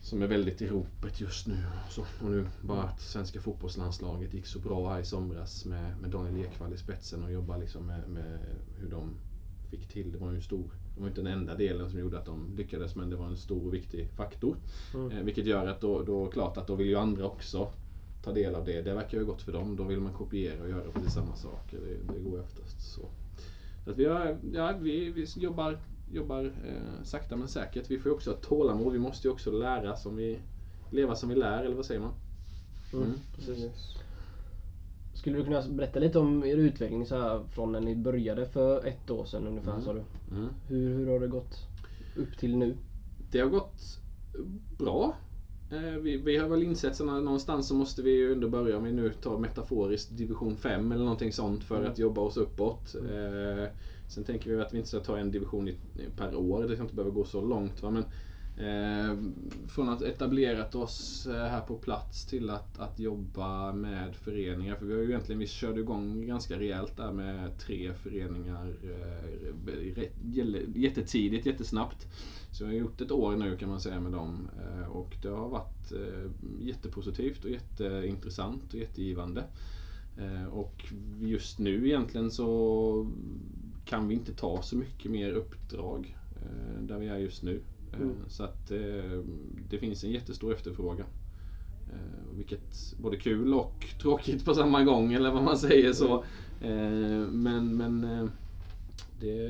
som 0.00 0.22
är 0.22 0.26
väldigt 0.26 0.62
i 0.62 0.66
ropet 0.66 1.20
just 1.20 1.46
nu. 1.46 1.56
Och, 1.86 1.92
så. 1.92 2.00
och 2.00 2.30
nu 2.30 2.46
bara 2.60 2.82
att 2.82 3.00
svenska 3.00 3.40
fotbollslandslaget 3.40 4.34
gick 4.34 4.46
så 4.46 4.58
bra 4.58 4.92
här 4.92 5.00
i 5.00 5.04
somras 5.04 5.64
med, 5.64 6.00
med 6.00 6.10
Daniel 6.10 6.46
Ekvall 6.46 6.74
i 6.74 6.78
spetsen 6.78 7.24
och 7.24 7.32
jobbade 7.32 7.60
liksom 7.60 7.86
med, 7.86 8.08
med 8.08 8.38
hur 8.78 8.90
de 8.90 9.10
fick 9.70 9.88
till. 9.88 10.12
Det 10.12 10.18
var 10.18 10.30
ju 10.30 10.36
en 10.36 10.42
stor, 10.42 10.70
det 10.98 11.02
var 11.02 11.08
inte 11.08 11.22
den 11.22 11.32
enda 11.32 11.54
delen 11.54 11.90
som 11.90 12.00
gjorde 12.00 12.18
att 12.18 12.26
de 12.26 12.56
lyckades 12.56 12.96
men 12.96 13.10
det 13.10 13.16
var 13.16 13.26
en 13.26 13.36
stor 13.36 13.66
och 13.66 13.74
viktig 13.74 14.08
faktor. 14.16 14.56
Mm. 14.94 15.10
Eh, 15.10 15.24
vilket 15.24 15.46
gör 15.46 15.66
att 15.66 15.80
då, 15.80 16.02
då 16.02 16.26
klart 16.26 16.56
att 16.56 16.66
då 16.66 16.74
vill 16.74 16.86
ju 16.86 16.96
andra 16.96 17.26
också 17.26 17.72
ta 18.24 18.32
del 18.32 18.54
av 18.54 18.64
det. 18.64 18.82
Det 18.82 18.94
verkar 18.94 19.18
ju 19.18 19.24
gott 19.24 19.42
för 19.42 19.52
dem. 19.52 19.76
Då 19.76 19.84
vill 19.84 20.00
man 20.00 20.12
kopiera 20.12 20.62
och 20.62 20.68
göra 20.68 20.90
precis 20.94 21.12
samma 21.12 21.36
saker. 21.36 21.78
Det, 21.78 22.12
det 22.12 22.30
går 22.30 22.40
oftast 22.40 22.94
så. 22.94 23.00
så 23.84 23.90
att 23.90 23.96
vi, 23.96 24.04
har, 24.04 24.38
ja, 24.52 24.74
vi, 24.80 25.10
vi 25.10 25.26
jobbar, 25.36 25.78
jobbar 26.12 26.44
eh, 26.44 27.04
sakta 27.04 27.36
men 27.36 27.48
säkert. 27.48 27.90
Vi 27.90 27.98
får 27.98 28.10
ju 28.10 28.14
också 28.16 28.30
ha 28.30 28.36
tålamod. 28.36 28.92
Vi 28.92 28.98
måste 28.98 29.28
ju 29.28 29.32
också 29.32 29.50
lära 29.50 29.96
som 29.96 30.16
vi, 30.16 30.38
leva 30.90 31.14
som 31.14 31.28
vi 31.28 31.34
lär, 31.34 31.64
eller 31.64 31.76
vad 31.76 31.86
säger 31.86 32.00
man? 32.00 32.12
Mm. 32.92 33.12
Precis. 33.36 33.98
Skulle 35.18 35.36
du 35.38 35.44
kunna 35.44 35.62
berätta 35.68 35.98
lite 35.98 36.18
om 36.18 36.44
er 36.44 36.56
utveckling 36.56 37.06
så 37.06 37.14
här 37.14 37.42
från 37.50 37.72
när 37.72 37.80
ni 37.80 37.94
började 37.94 38.46
för 38.46 38.86
ett 38.86 39.10
år 39.10 39.24
sedan 39.24 39.46
ungefär 39.46 39.72
Mm. 39.72 39.84
sa 39.84 39.92
du? 39.92 40.02
Mm. 40.30 40.48
Hur, 40.68 40.94
hur 40.94 41.06
har 41.06 41.18
det 41.20 41.26
gått 41.26 41.66
upp 42.16 42.36
till 42.38 42.56
nu? 42.56 42.76
Det 43.30 43.40
har 43.40 43.48
gått 43.48 43.98
bra. 44.78 45.12
Eh, 45.70 46.00
Vi, 46.00 46.16
vi 46.16 46.36
har 46.36 46.48
väl 46.48 46.62
insett 46.62 47.00
att 47.00 47.06
någonstans 47.06 47.66
så 47.66 47.74
måste 47.74 48.02
vi 48.02 48.10
ju 48.10 48.32
ändå 48.32 48.48
börja, 48.48 48.76
om 48.76 48.84
vi 48.84 48.92
nu 48.92 49.12
tar 49.12 49.36
metaforiskt, 49.36 50.16
division 50.16 50.56
5 50.56 50.92
eller 50.92 51.02
någonting 51.02 51.32
sånt 51.32 51.64
för 51.64 51.76
Mm. 51.76 51.88
att 51.88 51.98
jobba 51.98 52.20
oss 52.20 52.36
uppåt. 52.36 52.94
Eh, 52.94 53.70
sen 54.08 54.24
tänker 54.24 54.50
vi 54.50 54.60
att 54.60 54.72
vi 54.72 54.76
inte 54.76 54.88
ska 54.88 55.00
ta 55.00 55.18
en 55.18 55.30
division 55.30 55.68
i, 55.68 55.74
per 56.16 56.34
år, 56.34 56.66
det 56.66 56.74
ska 56.74 56.82
inte 56.82 56.94
behöva 56.94 57.14
gå 57.14 57.24
så 57.24 57.40
långt. 57.42 57.82
Va? 57.82 57.90
Men, 57.90 58.04
Eh, 58.60 59.16
från 59.68 59.88
att 59.88 60.02
etablerat 60.02 60.74
oss 60.74 61.26
eh, 61.26 61.44
här 61.44 61.60
på 61.60 61.74
plats 61.76 62.26
till 62.26 62.50
att, 62.50 62.78
att 62.78 62.98
jobba 62.98 63.72
med 63.72 64.16
föreningar. 64.16 64.76
För 64.76 64.86
vi 64.86 64.94
har 64.94 65.00
ju 65.00 65.08
egentligen, 65.08 65.38
vi 65.38 65.46
körde 65.46 65.80
igång 65.80 66.26
ganska 66.26 66.58
rejält 66.58 66.96
där 66.96 67.12
med 67.12 67.58
tre 67.58 67.92
föreningar 67.94 68.74
eh, 68.82 70.04
jättetidigt, 70.74 71.46
jättesnabbt. 71.46 72.06
Så 72.50 72.64
vi 72.64 72.70
har 72.70 72.78
gjort 72.78 73.00
ett 73.00 73.10
år 73.12 73.36
nu 73.36 73.56
kan 73.56 73.68
man 73.68 73.80
säga 73.80 74.00
med 74.00 74.12
dem 74.12 74.48
eh, 74.62 74.88
och 74.88 75.16
det 75.22 75.28
har 75.28 75.48
varit 75.48 75.92
eh, 75.92 76.30
jättepositivt 76.60 77.44
och 77.44 77.50
jätteintressant 77.50 78.74
och 78.74 78.80
jättegivande. 78.80 79.44
Eh, 80.16 80.44
Och 80.44 80.92
just 81.20 81.58
nu 81.58 81.86
egentligen 81.88 82.30
så 82.30 83.10
kan 83.84 84.08
vi 84.08 84.14
inte 84.14 84.34
ta 84.34 84.62
så 84.62 84.76
mycket 84.76 85.10
mer 85.10 85.32
uppdrag 85.32 86.16
eh, 86.42 86.82
där 86.82 86.98
vi 86.98 87.08
är 87.08 87.18
just 87.18 87.42
nu. 87.42 87.60
Eh, 87.92 88.00
Mm. 88.00 88.14
Så 88.28 88.42
att 88.44 88.70
eh, 88.70 89.20
det 89.70 89.78
finns 89.78 90.04
en 90.04 90.10
jättestor 90.10 90.54
efterfrågan. 90.54 91.06
Eh, 91.92 92.36
Vilket 92.36 92.94
både 93.00 93.16
kul 93.16 93.54
och 93.54 93.86
tråkigt 94.02 94.44
på 94.44 94.54
samma 94.54 94.84
gång 94.84 95.12
eller 95.12 95.32
vad 95.32 95.42
man 95.42 95.58
säger 95.58 95.92
så. 95.92 96.24
Eh, 96.60 97.28
Men, 97.30 97.76
men 97.76 98.04
eh, 98.04 98.26
det, 99.20 99.48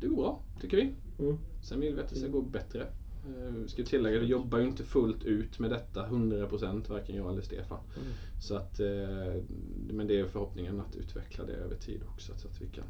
det 0.00 0.06
går 0.06 0.16
bra 0.16 0.40
tycker 0.60 0.76
vi. 0.76 0.92
Mm. 1.24 1.38
Sen 1.62 1.80
vill 1.80 1.94
vi 1.94 2.00
att 2.00 2.08
det 2.08 2.16
ska 2.16 2.28
gå 2.28 2.42
bättre. 2.42 2.82
Eh, 3.26 3.54
Vi 3.62 3.68
ska 3.68 3.82
tillägga, 3.84 4.18
vi 4.20 4.26
jobbar 4.26 4.58
ju 4.58 4.66
inte 4.66 4.82
fullt 4.84 5.24
ut 5.24 5.58
med 5.58 5.70
detta 5.70 6.06
100% 6.06 6.88
varken 6.90 7.16
jag 7.16 7.32
eller 7.32 7.42
Stefan. 7.42 7.78
Mm. 7.96 8.08
Så 8.42 8.56
att, 8.56 8.80
eh, 8.80 9.42
men 9.90 10.06
det 10.06 10.20
är 10.20 10.24
förhoppningen 10.26 10.80
att 10.80 10.96
utveckla 10.96 11.44
det 11.44 11.52
över 11.52 11.74
tid 11.76 12.00
också 12.08 12.32
så 12.36 12.48
att 12.48 12.60
vi 12.62 12.66
kan 12.66 12.84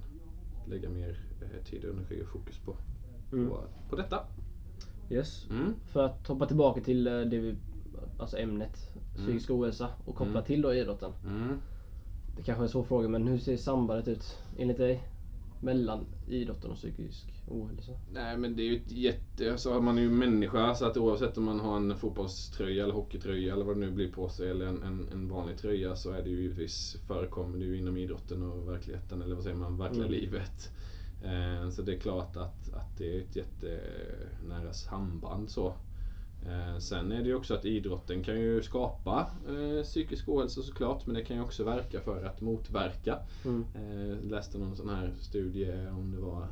lägga 0.68 0.88
mer 0.90 1.18
eh, 1.42 1.64
tid, 1.64 1.84
energi 1.84 2.22
och 2.22 2.28
fokus 2.28 2.58
på, 2.58 2.76
Mm. 3.32 3.48
på, 3.48 3.60
på 3.90 3.96
detta. 3.96 4.20
Yes. 5.10 5.46
Mm. 5.50 5.74
För 5.92 6.04
att 6.04 6.26
hoppa 6.26 6.46
tillbaka 6.46 6.80
till 6.80 7.06
eh, 7.06 7.20
det 7.20 7.38
vi 7.38 7.54
alltså 8.18 8.36
ämnet 8.38 8.90
Mm. 9.16 9.26
psykisk 9.26 9.50
ohälsa 9.50 9.88
och 10.04 10.14
koppla 10.14 10.32
Mm. 10.32 10.44
till 10.44 10.62
då 10.62 10.74
idrotten. 10.74 11.12
Mm. 11.24 11.60
Det 12.36 12.42
kanske 12.42 12.62
är 12.62 12.66
en 12.66 12.68
svår 12.70 12.82
fråga 12.84 13.08
men 13.08 13.26
hur 13.28 13.38
ser 13.38 13.56
sambandet 13.56 14.08
ut 14.08 14.38
enligt 14.58 14.76
dig? 14.76 15.02
Mellan 15.60 16.04
idrotten 16.28 16.70
och 16.70 16.76
psykisk 16.76 17.26
ohälsa? 17.48 17.92
Nej 18.12 18.36
men 18.36 18.56
det 18.56 18.62
är 18.62 18.64
ju 18.64 18.76
ett 18.76 18.92
jätte, 18.92 19.52
alltså 19.52 19.80
man 19.80 19.98
är 19.98 20.02
ju 20.02 20.10
människa 20.10 20.74
så 20.74 20.84
att 20.86 20.96
oavsett 20.96 21.38
om 21.38 21.44
man 21.44 21.60
har 21.60 21.76
en 21.76 21.96
fotbollströja 21.96 22.82
eller 22.84 22.94
hockeytröja 22.94 23.52
eller 23.52 23.64
vad 23.64 23.76
det 23.76 23.80
nu 23.80 23.90
blir 23.90 24.12
på 24.12 24.28
sig 24.28 24.50
eller 24.50 24.66
en, 24.66 24.82
en, 24.82 25.08
en 25.12 25.28
vanlig 25.28 25.58
tröja 25.58 25.96
så 25.96 26.10
är 26.12 26.22
det 26.22 26.30
ju 26.30 26.42
givetvis 26.42 26.96
förekommer 27.06 27.58
det 27.58 27.64
ju 27.64 27.78
inom 27.78 27.96
idrotten 27.96 28.42
och 28.42 28.68
verkligheten 28.68 29.22
eller 29.22 29.34
vad 29.34 29.44
säger 29.44 29.56
man, 29.56 29.78
verkliga 29.78 30.06
Mm. 30.06 30.20
livet. 30.20 30.70
Eh, 31.22 31.70
så 31.70 31.82
det 31.82 31.94
är 31.94 31.98
klart 31.98 32.36
att, 32.36 32.74
att 32.74 32.98
det 32.98 33.16
är 33.16 33.20
ett 33.20 33.36
jättenära 33.36 34.72
samband 34.72 35.50
så. 35.50 35.74
Eh, 36.48 36.78
sen 36.78 37.12
är 37.12 37.22
det 37.22 37.28
ju 37.28 37.34
också 37.34 37.54
att 37.54 37.64
idrotten 37.64 38.24
kan 38.24 38.40
ju 38.40 38.62
skapa 38.62 39.30
eh, 39.48 39.82
psykisk 39.82 40.28
ohälsa 40.28 40.62
såklart 40.62 41.06
men 41.06 41.14
det 41.14 41.24
kan 41.24 41.36
ju 41.36 41.42
också 41.42 41.64
verka 41.64 42.00
för 42.00 42.24
att 42.24 42.40
motverka. 42.40 43.18
Mm. 43.44 43.64
Eh, 43.74 44.30
läste 44.30 44.58
någon 44.58 44.76
sån 44.76 44.88
här 44.88 45.14
studie 45.20 45.88
om 45.90 46.12
det 46.12 46.20
var 46.20 46.46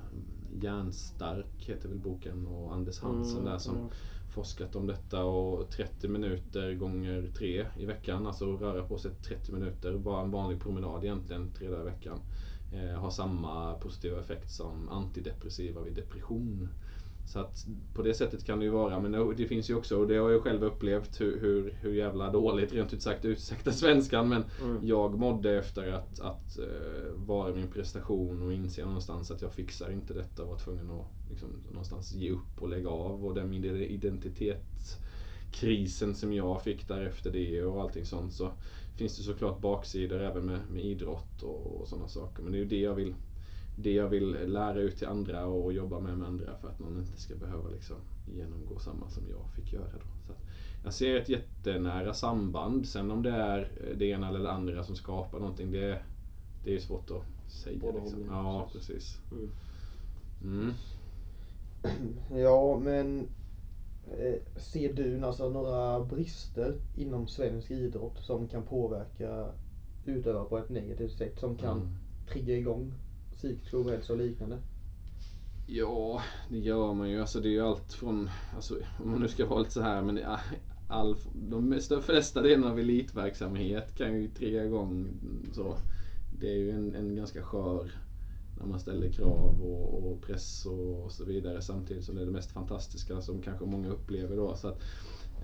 Hjärnstark 0.60 1.46
heter 1.58 1.88
väl 1.88 1.98
boken 1.98 2.46
och 2.46 2.74
Anders 2.74 3.00
Hansen 3.00 3.38
Mm, 3.38 3.52
där 3.52 3.58
som 3.58 3.76
mm. 3.76 3.88
forskat 4.34 4.76
om 4.76 4.86
detta 4.86 5.24
och 5.24 5.70
30 5.70 6.08
minuter 6.08 6.74
gånger 6.74 7.30
tre 7.38 7.66
i 7.78 7.86
veckan, 7.86 8.26
alltså 8.26 8.56
röra 8.56 8.82
på 8.82 8.98
sig 8.98 9.10
30 9.10 9.52
minuter, 9.52 9.98
bara 9.98 10.22
en 10.22 10.30
vanlig 10.30 10.60
promenad 10.60 11.04
egentligen 11.04 11.50
tre 11.50 11.68
dagar 11.68 11.82
i 11.82 11.84
veckan, 11.84 12.18
har 12.96 13.10
samma 13.10 13.74
positiva 13.74 14.20
effekt 14.20 14.50
som 14.50 14.88
antidepressiva 14.88 15.80
vid 15.82 15.94
depression. 15.94 16.68
Så 17.26 17.38
att 17.38 17.66
på 17.94 18.02
det 18.02 18.14
sättet 18.14 18.44
kan 18.44 18.58
det 18.58 18.64
ju 18.64 18.70
vara, 18.70 19.00
men 19.00 19.36
det- 19.36 19.46
finns 19.46 19.70
ju 19.70 19.74
också, 19.74 19.98
och 20.00 20.08
det 20.08 20.16
har 20.16 20.30
jag 20.30 20.42
själv 20.42 20.64
upplevt, 20.64 21.20
hur, 21.20 21.40
hur, 21.40 21.74
hur 21.80 21.94
jävla 21.94 22.30
dåligt, 22.30 22.72
rent 22.72 22.94
ut 22.94 23.02
sagt, 23.02 23.24
ursäkta 23.24 23.72
svenskan, 23.72 24.28
men 24.28 24.44
Mm. 24.62 24.86
jag 24.86 25.18
mådde 25.18 25.58
efter 25.58 25.92
att, 25.92 26.20
att 26.20 26.58
eh, 26.58 26.64
vara 27.14 27.54
min 27.54 27.68
prestation 27.68 28.42
och 28.42 28.52
inse 28.52 28.84
någonstans 28.84 29.30
att 29.30 29.42
jag 29.42 29.52
fixar 29.52 29.90
inte 29.90 30.14
detta 30.14 30.42
och 30.42 30.48
var 30.48 30.58
tvungen 30.58 30.90
att 30.90 31.06
liksom, 31.30 31.48
någonstans 31.70 32.12
ge 32.12 32.30
upp 32.30 32.62
och 32.62 32.68
lägga 32.68 32.88
av. 32.88 33.26
Och 33.26 33.34
den 33.34 33.54
identitetskrisen 33.54 36.14
som 36.14 36.32
jag 36.32 36.62
fick 36.62 36.88
därefter 36.88 37.30
det 37.30 37.62
och 37.62 37.82
allting 37.82 38.04
sånt 38.04 38.32
så 38.32 38.50
finns 38.96 39.16
det 39.16 39.22
såklart 39.22 39.60
baksidor 39.60 40.20
även 40.20 40.46
med, 40.46 40.60
med 40.72 40.84
idrott 40.84 41.42
och, 41.42 41.80
och 41.80 41.88
sådana 41.88 42.08
saker. 42.08 42.42
Men 42.42 42.52
det 42.52 42.58
är 42.58 42.62
ju 42.62 42.68
det 42.68 42.80
jag 42.80 42.94
vill 42.94 43.14
det 43.76 43.92
jag 43.92 44.08
vill 44.08 44.36
lära 44.46 44.80
ut 44.80 44.96
till 44.96 45.06
andra 45.06 45.46
och 45.46 45.72
jobba 45.72 46.00
med 46.00 46.18
med 46.18 46.28
andra 46.28 46.56
för 46.60 46.68
att 46.68 46.80
någon 46.80 46.98
inte 46.98 47.20
ska 47.20 47.36
behöva 47.36 47.68
liksom 47.68 47.96
genomgå 48.36 48.78
samma 48.78 49.08
som 49.08 49.22
jag 49.30 49.50
fick 49.54 49.72
göra. 49.72 49.92
Då. 49.92 50.26
Så 50.26 50.32
att 50.32 50.38
jag 50.84 50.94
ser 50.94 51.16
ett 51.16 51.28
jättenära 51.28 52.14
samband. 52.14 52.88
Sen 52.88 53.10
om 53.10 53.22
det 53.22 53.30
är 53.30 53.70
det 53.98 54.06
ena 54.06 54.28
eller 54.28 54.40
det 54.40 54.52
andra 54.52 54.84
som 54.84 54.96
skapar 54.96 55.38
någonting, 55.38 55.72
det, 55.72 56.02
det 56.64 56.74
är 56.74 56.80
svårt 56.80 57.10
att 57.10 57.52
säga. 57.52 57.78
Både 57.80 58.00
Liksom. 58.00 58.26
Ja, 58.30 58.68
precis. 58.72 59.20
Mm. 59.32 59.50
Mm. 60.42 60.72
Ja, 62.42 62.78
men 62.78 63.18
eh, 63.18 63.24
ser 64.56 64.92
du 64.92 65.20
alltså 65.24 65.48
några 65.50 66.04
brister 66.04 66.80
inom 66.94 67.26
svensk 67.28 67.70
idrott 67.70 68.18
som 68.18 68.48
kan 68.48 68.62
påverka 68.62 69.52
utövare 70.04 70.48
på 70.48 70.58
ett 70.58 70.68
negativt 70.70 71.18
sätt 71.18 71.38
som 71.38 71.56
kan 71.56 71.76
Mm. 71.76 71.96
trigga 72.32 72.56
igång 72.56 72.92
psykisk 73.32 73.74
ohälsa 73.74 74.12
och 74.12 74.18
liknande? 74.18 74.58
Ja, 75.66 76.22
det 76.48 76.58
gör 76.58 76.94
man 76.94 77.10
ju. 77.10 77.20
Alltså 77.20 77.40
det 77.40 77.48
är 77.48 77.52
ju 77.52 77.60
allt 77.60 77.92
från, 77.92 78.30
alltså, 78.54 78.74
om 78.98 79.10
man 79.10 79.20
nu 79.20 79.28
ska 79.28 79.46
vara 79.46 79.58
lite 79.60 79.70
så 79.72 79.80
här, 79.80 80.02
men 80.02 80.20
all, 80.88 81.16
de 81.32 81.80
flesta 82.02 82.42
delarna 82.42 82.70
av 82.70 82.78
elitverksamhet 82.78 83.94
kan 83.94 84.20
ju 84.20 84.28
trigga 84.28 84.64
igång 84.64 85.08
så. 85.52 85.76
Det 86.40 86.48
är 86.48 86.56
ju 86.56 86.70
en, 86.70 86.94
en 86.94 87.16
ganska 87.16 87.42
skör 87.42 87.90
när 88.58 88.66
man 88.66 88.80
ställer 88.80 89.12
krav 89.12 89.62
och, 89.62 90.12
och 90.12 90.22
press 90.22 90.66
och, 90.66 91.04
och 91.04 91.12
så 91.12 91.24
vidare 91.24 91.62
samtidigt 91.62 92.04
som 92.04 92.14
det 92.14 92.22
är 92.22 92.26
det 92.26 92.32
mest 92.32 92.52
fantastiska 92.52 93.20
som 93.20 93.42
kanske 93.42 93.64
många 93.64 93.88
upplever 93.88 94.36
då. 94.36 94.54
Så 94.54 94.68
att, 94.68 94.82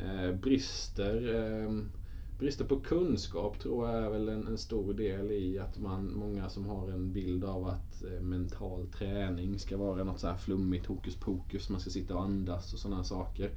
eh, 0.02 0.34
brister, 0.34 1.34
eh, 1.34 1.72
brister 2.38 2.64
på 2.64 2.80
kunskap 2.80 3.58
tror 3.58 3.88
jag 3.88 4.04
är 4.04 4.10
väl 4.10 4.28
en, 4.28 4.46
en 4.46 4.58
stor 4.58 4.94
del 4.94 5.30
i 5.30 5.58
att 5.58 5.78
man, 5.78 6.12
många 6.14 6.48
som 6.48 6.66
har 6.66 6.90
en 6.90 7.12
bild 7.12 7.44
av 7.44 7.66
att 7.66 8.04
eh, 8.04 8.20
mental 8.22 8.86
träning 8.86 9.58
ska 9.58 9.76
vara 9.76 10.04
något 10.04 10.20
så 10.20 10.26
här 10.26 10.36
flummigt 10.36 10.86
hokus 10.86 11.16
pokus, 11.16 11.70
man 11.70 11.80
ska 11.80 11.90
sitta 11.90 12.14
och 12.14 12.22
andas 12.22 12.72
och 12.72 12.78
sådana 12.78 13.04
saker. 13.04 13.50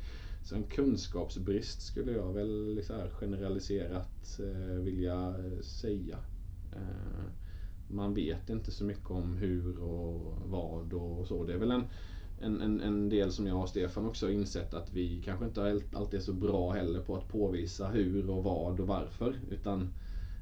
Så 0.43 0.55
en 0.55 0.63
kunskapsbrist 0.63 1.81
skulle 1.81 2.11
jag 2.11 2.33
väl 2.33 2.81
så 2.83 2.93
här 2.93 3.09
generaliserat 3.09 4.39
eh, 4.39 4.77
vilja 4.77 5.27
eh, 5.29 5.61
säga. 5.61 6.17
Eh, 6.71 7.42
man 7.95 8.13
vet 8.13 8.49
inte 8.49 8.71
så 8.71 8.83
mycket 8.83 9.11
om 9.11 9.37
hur 9.37 9.79
och 9.79 10.37
vad 10.45 10.93
och 10.93 11.27
så. 11.27 11.43
Det 11.43 11.53
är 11.53 11.57
väl 11.57 11.71
en, 11.71 11.83
en, 12.41 12.61
en, 12.61 12.81
en 12.81 13.09
del 13.09 13.31
som 13.31 13.47
jag 13.47 13.61
och 13.61 13.69
Stefan 13.69 14.05
också 14.05 14.25
har 14.25 14.31
insett 14.31 14.73
att 14.73 14.93
vi 14.93 15.21
kanske 15.25 15.45
inte 15.45 15.63
all- 15.63 15.83
alltid 15.93 16.19
är 16.19 16.23
så 16.23 16.33
bra 16.33 16.71
heller 16.71 16.99
på 17.01 17.15
att 17.15 17.27
påvisa 17.27 17.87
hur 17.87 18.29
och 18.29 18.43
vad 18.43 18.79
och 18.79 18.87
varför. 18.87 19.39
Utan 19.51 19.81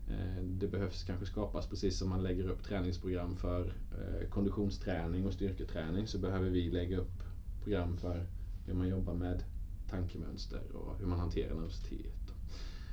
eh, 0.10 0.44
det 0.44 0.68
behövs 0.68 1.04
kanske 1.04 1.26
skapas, 1.26 1.68
precis 1.68 1.98
som 1.98 2.10
man 2.10 2.24
lägger 2.24 2.50
upp 2.50 2.64
träningsprogram 2.64 3.36
för 3.36 3.62
eh, 3.92 4.30
konditionsträning 4.30 5.26
och 5.26 5.34
styrketräning 5.34 6.08
så 6.08 6.18
behöver 6.18 6.50
vi 6.50 6.70
lägga 6.72 6.98
upp 6.98 7.24
program 7.64 7.98
för 7.98 8.26
hur 8.66 8.74
man 8.74 8.88
jobbar 8.88 9.14
med 9.14 9.44
tankemönster 9.90 10.62
och 10.74 10.98
hur 11.00 11.06
man 11.08 11.20
hanterar 11.20 11.56
nervositet. 11.56 12.14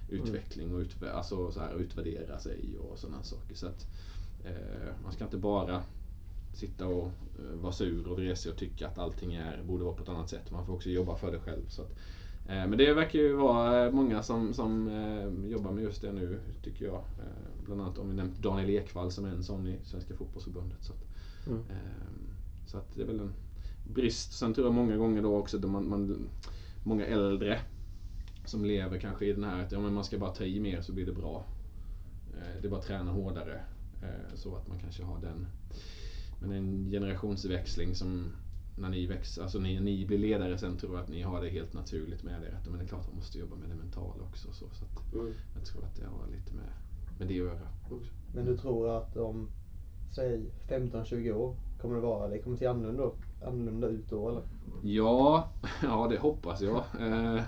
Och 0.06 0.14
utveckling 0.14 0.74
och 0.74 0.80
utv- 0.80 1.10
alltså 1.10 1.50
så 1.52 1.60
här, 1.60 1.80
utvärdera 1.80 2.38
sig 2.38 2.78
och 2.78 2.98
sådana 2.98 3.22
saker. 3.22 3.54
Så 3.54 3.66
att, 3.66 3.86
man 5.02 5.12
ska 5.12 5.24
inte 5.24 5.36
bara 5.36 5.82
sitta 6.52 6.86
och 6.86 7.06
eh, 7.38 7.60
vara 7.60 7.72
sur 7.72 8.06
och 8.08 8.18
vresig 8.18 8.52
och 8.52 8.58
tycka 8.58 8.88
att 8.88 8.98
allting 8.98 9.34
är, 9.34 9.62
borde 9.62 9.84
vara 9.84 9.94
på 9.94 10.02
ett 10.02 10.08
annat 10.08 10.28
sätt. 10.30 10.50
Man 10.50 10.66
får 10.66 10.74
också 10.74 10.90
jobba 10.90 11.16
för 11.16 11.32
det 11.32 11.38
själv. 11.38 11.68
Så 11.68 11.82
att, 11.82 11.90
eh, 12.46 12.66
men 12.66 12.78
det 12.78 12.94
verkar 12.94 13.18
ju 13.18 13.32
vara 13.32 13.86
eh, 13.86 13.92
många 13.92 14.22
som, 14.22 14.54
som 14.54 14.88
eh, 14.88 15.50
jobbar 15.50 15.72
med 15.72 15.84
just 15.84 16.02
det 16.02 16.12
nu, 16.12 16.40
tycker 16.62 16.84
jag. 16.84 16.94
Eh, 16.94 17.64
bland 17.64 17.80
annat 17.80 17.98
om 17.98 18.08
vi 18.08 18.14
nämnt 18.14 18.38
Daniel 18.38 18.70
Ekvall 18.70 19.10
som 19.10 19.24
är 19.24 19.28
en 19.30 19.42
sån 19.42 19.66
i 19.66 19.78
Svenska 19.84 20.14
Fotbollförbundet. 20.14 20.78
Så 20.84 20.92
att, 20.92 21.04
Mm. 21.46 21.60
eh, 21.70 21.76
så 22.66 22.78
att 22.78 22.94
det 22.94 23.02
är 23.02 23.06
väl 23.06 23.20
en 23.20 23.32
brist. 23.94 24.32
Sen 24.32 24.54
tror 24.54 24.66
jag 24.66 24.74
många 24.74 24.96
gånger 24.96 25.22
då 25.22 25.36
också, 25.36 25.58
då 25.58 25.68
man, 25.68 25.88
man, 25.88 26.28
många 26.84 27.06
äldre 27.06 27.58
som 28.44 28.64
lever 28.64 28.98
kanske 28.98 29.26
i 29.26 29.32
den 29.32 29.44
här 29.44 29.64
att 29.64 29.72
ja, 29.72 29.80
men 29.80 29.92
man 29.94 30.04
ska 30.04 30.18
bara 30.18 30.30
ta 30.30 30.44
i 30.44 30.60
mer 30.60 30.80
så 30.80 30.92
blir 30.92 31.06
det 31.06 31.12
bra. 31.12 31.44
Eh, 32.34 32.60
det 32.62 32.66
är 32.66 32.70
bara 32.70 32.80
att 32.80 32.86
träna 32.86 33.10
hårdare. 33.12 33.60
Eh, 34.02 34.34
så 34.34 34.56
att 34.56 34.68
man 34.68 34.78
kanske 34.78 35.04
har 35.04 35.20
den 35.20 35.46
men 36.40 36.52
en 36.52 36.90
generationsväxling 36.90 37.94
som 37.94 38.32
när 38.76 38.88
ni 38.88 39.06
växer, 39.06 39.42
alltså 39.42 39.58
när 39.58 39.80
ni 39.80 40.06
blir 40.06 40.18
ledare 40.18 40.58
sen 40.58 40.76
tror 40.76 40.94
jag 40.94 41.02
att 41.02 41.08
ni 41.08 41.22
har 41.22 41.40
det 41.42 41.48
helt 41.48 41.74
naturligt 41.74 42.22
med 42.22 42.42
er. 42.42 42.58
Men 42.70 42.78
det 42.78 42.84
är 42.84 42.88
klart 42.88 43.00
att 43.00 43.06
man 43.08 43.16
måste 43.16 43.38
jobba 43.38 43.56
med 43.56 43.68
det 43.68 43.74
mentala 43.74 44.24
också. 44.24 44.52
Så, 44.52 44.64
så 44.72 44.84
att 44.84 45.14
Mm. 45.14 45.32
jag 45.54 45.64
tror 45.64 45.84
att 45.84 45.96
det 45.96 46.06
har 46.06 46.26
lite 46.36 46.54
med, 46.54 46.64
med 47.18 47.28
det 47.28 47.34
att 47.34 47.46
göra 47.46 47.68
också. 47.90 48.12
Men 48.34 48.44
du 48.44 48.56
tror 48.56 48.96
att 48.98 49.16
om, 49.16 49.48
säg 50.14 50.50
15-20 50.68 51.32
år, 51.32 51.56
kommer 51.80 51.94
det 51.94 52.00
vara, 52.00 52.28
det 52.28 52.38
kommer 52.38 52.56
se 52.56 52.66
annorlunda, 52.66 53.10
annorlunda 53.46 53.88
ut 53.88 54.08
då 54.10 54.28
eller? 54.28 54.42
Ja, 54.82 55.48
ja 55.82 56.08
det 56.10 56.18
hoppas 56.18 56.60
jag. 56.62 56.84
Eh, 57.00 57.42